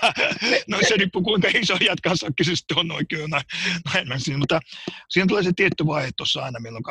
[0.68, 4.60] no se riippuu kuinka iso jätkän sakki se sitten on oikein näin, siinä, mutta
[5.08, 6.84] siinä tulee se tietty vaihe tuossa aina, milloin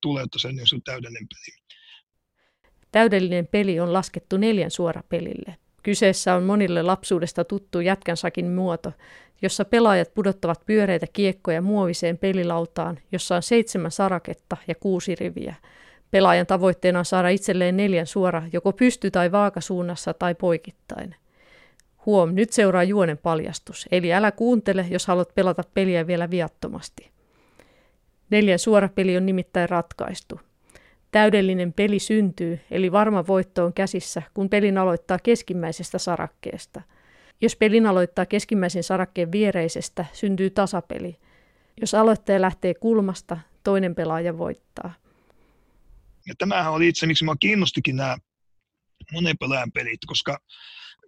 [0.00, 1.56] tulee, että se on täydellinen peli.
[2.92, 5.56] Täydellinen peli on laskettu neljän suorapelille.
[5.82, 8.92] Kyseessä on monille lapsuudesta tuttu jätkänsakin muoto,
[9.42, 15.54] jossa pelaajat pudottavat pyöreitä kiekkoja muoviseen pelilautaan, jossa on seitsemän saraketta ja kuusi riviä.
[16.16, 21.14] Pelaajan tavoitteena on saada itselleen neljän suora joko pysty- tai vaakasuunnassa tai poikittain.
[22.06, 27.10] Huom, nyt seuraa juonen paljastus, eli älä kuuntele, jos haluat pelata peliä vielä viattomasti.
[28.30, 30.40] Neljän suora peli on nimittäin ratkaistu.
[31.10, 36.82] Täydellinen peli syntyy, eli varma voitto on käsissä, kun pelin aloittaa keskimmäisestä sarakkeesta.
[37.40, 41.16] Jos pelin aloittaa keskimmäisen sarakkeen viereisestä, syntyy tasapeli.
[41.80, 44.92] Jos aloittaja lähtee kulmasta, toinen pelaaja voittaa.
[46.26, 48.16] Ja tämähän oli itse, miksi minua kiinnostikin nämä
[49.12, 50.38] monen pelaajan pelit, koska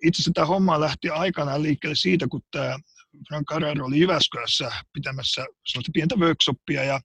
[0.02, 2.78] itse asiassa tämä homma lähti aikanaan liikkeelle siitä, kun tämä
[3.28, 5.46] Frank Carrero oli Jyväskylässä pitämässä
[5.92, 7.00] pientä workshoppia ja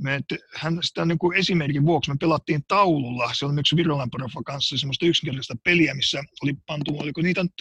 [0.00, 0.20] me,
[0.54, 4.78] hän sitä niin kuin esimerkin vuoksi me pelattiin taululla, se oli yksi Virolan profa kanssa
[4.78, 7.52] semmoista yksinkertaista peliä, missä oli pantu, oliko niitä nyt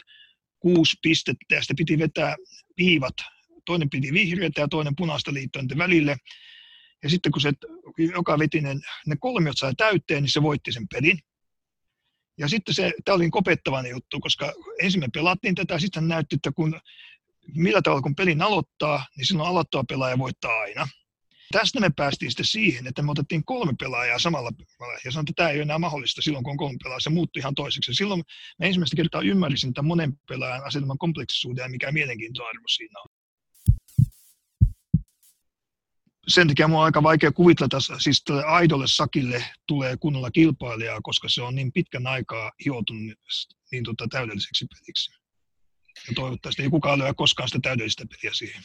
[0.60, 2.36] kuusi pistettä ja sitten piti vetää
[2.78, 3.14] viivat,
[3.66, 6.18] toinen piti vihreätä ja toinen punaista liittoa välille.
[7.06, 7.52] Ja sitten kun se
[8.14, 8.76] joka veti ne,
[9.20, 11.20] kolmiot sai täytteen, niin se voitti sen pelin.
[12.38, 16.36] Ja sitten se, tämä oli niin kopettavainen juttu, koska ensin me pelattiin tätä, sitten näytti,
[16.36, 16.80] että kun,
[17.56, 20.88] millä tavalla kun pelin aloittaa, niin silloin aloittava pelaaja voittaa aina.
[21.52, 24.52] Tästä me päästiin sitten siihen, että me otettiin kolme pelaajaa samalla
[25.06, 27.00] ja sanoin, että tämä ei ole enää mahdollista silloin, kun on kolme pelaajaa.
[27.00, 27.94] Se muuttui ihan toiseksi.
[27.94, 28.24] Silloin
[28.60, 33.25] mä ensimmäistä kertaa ymmärsin tämän monen pelaajan asetelman kompleksisuuden ja mikä mielenkiintoarvo siinä on.
[36.28, 41.42] Sen takia on aika vaikea kuvitella, että siis aidolle sakille tulee kunnolla kilpailijaa, koska se
[41.42, 43.18] on niin pitkän aikaa hioutunut
[43.72, 45.12] niin tota täydelliseksi peliksi.
[46.08, 48.62] Ja toivottavasti ei kukaan lyö koskaan sitä täydellistä peliä siihen.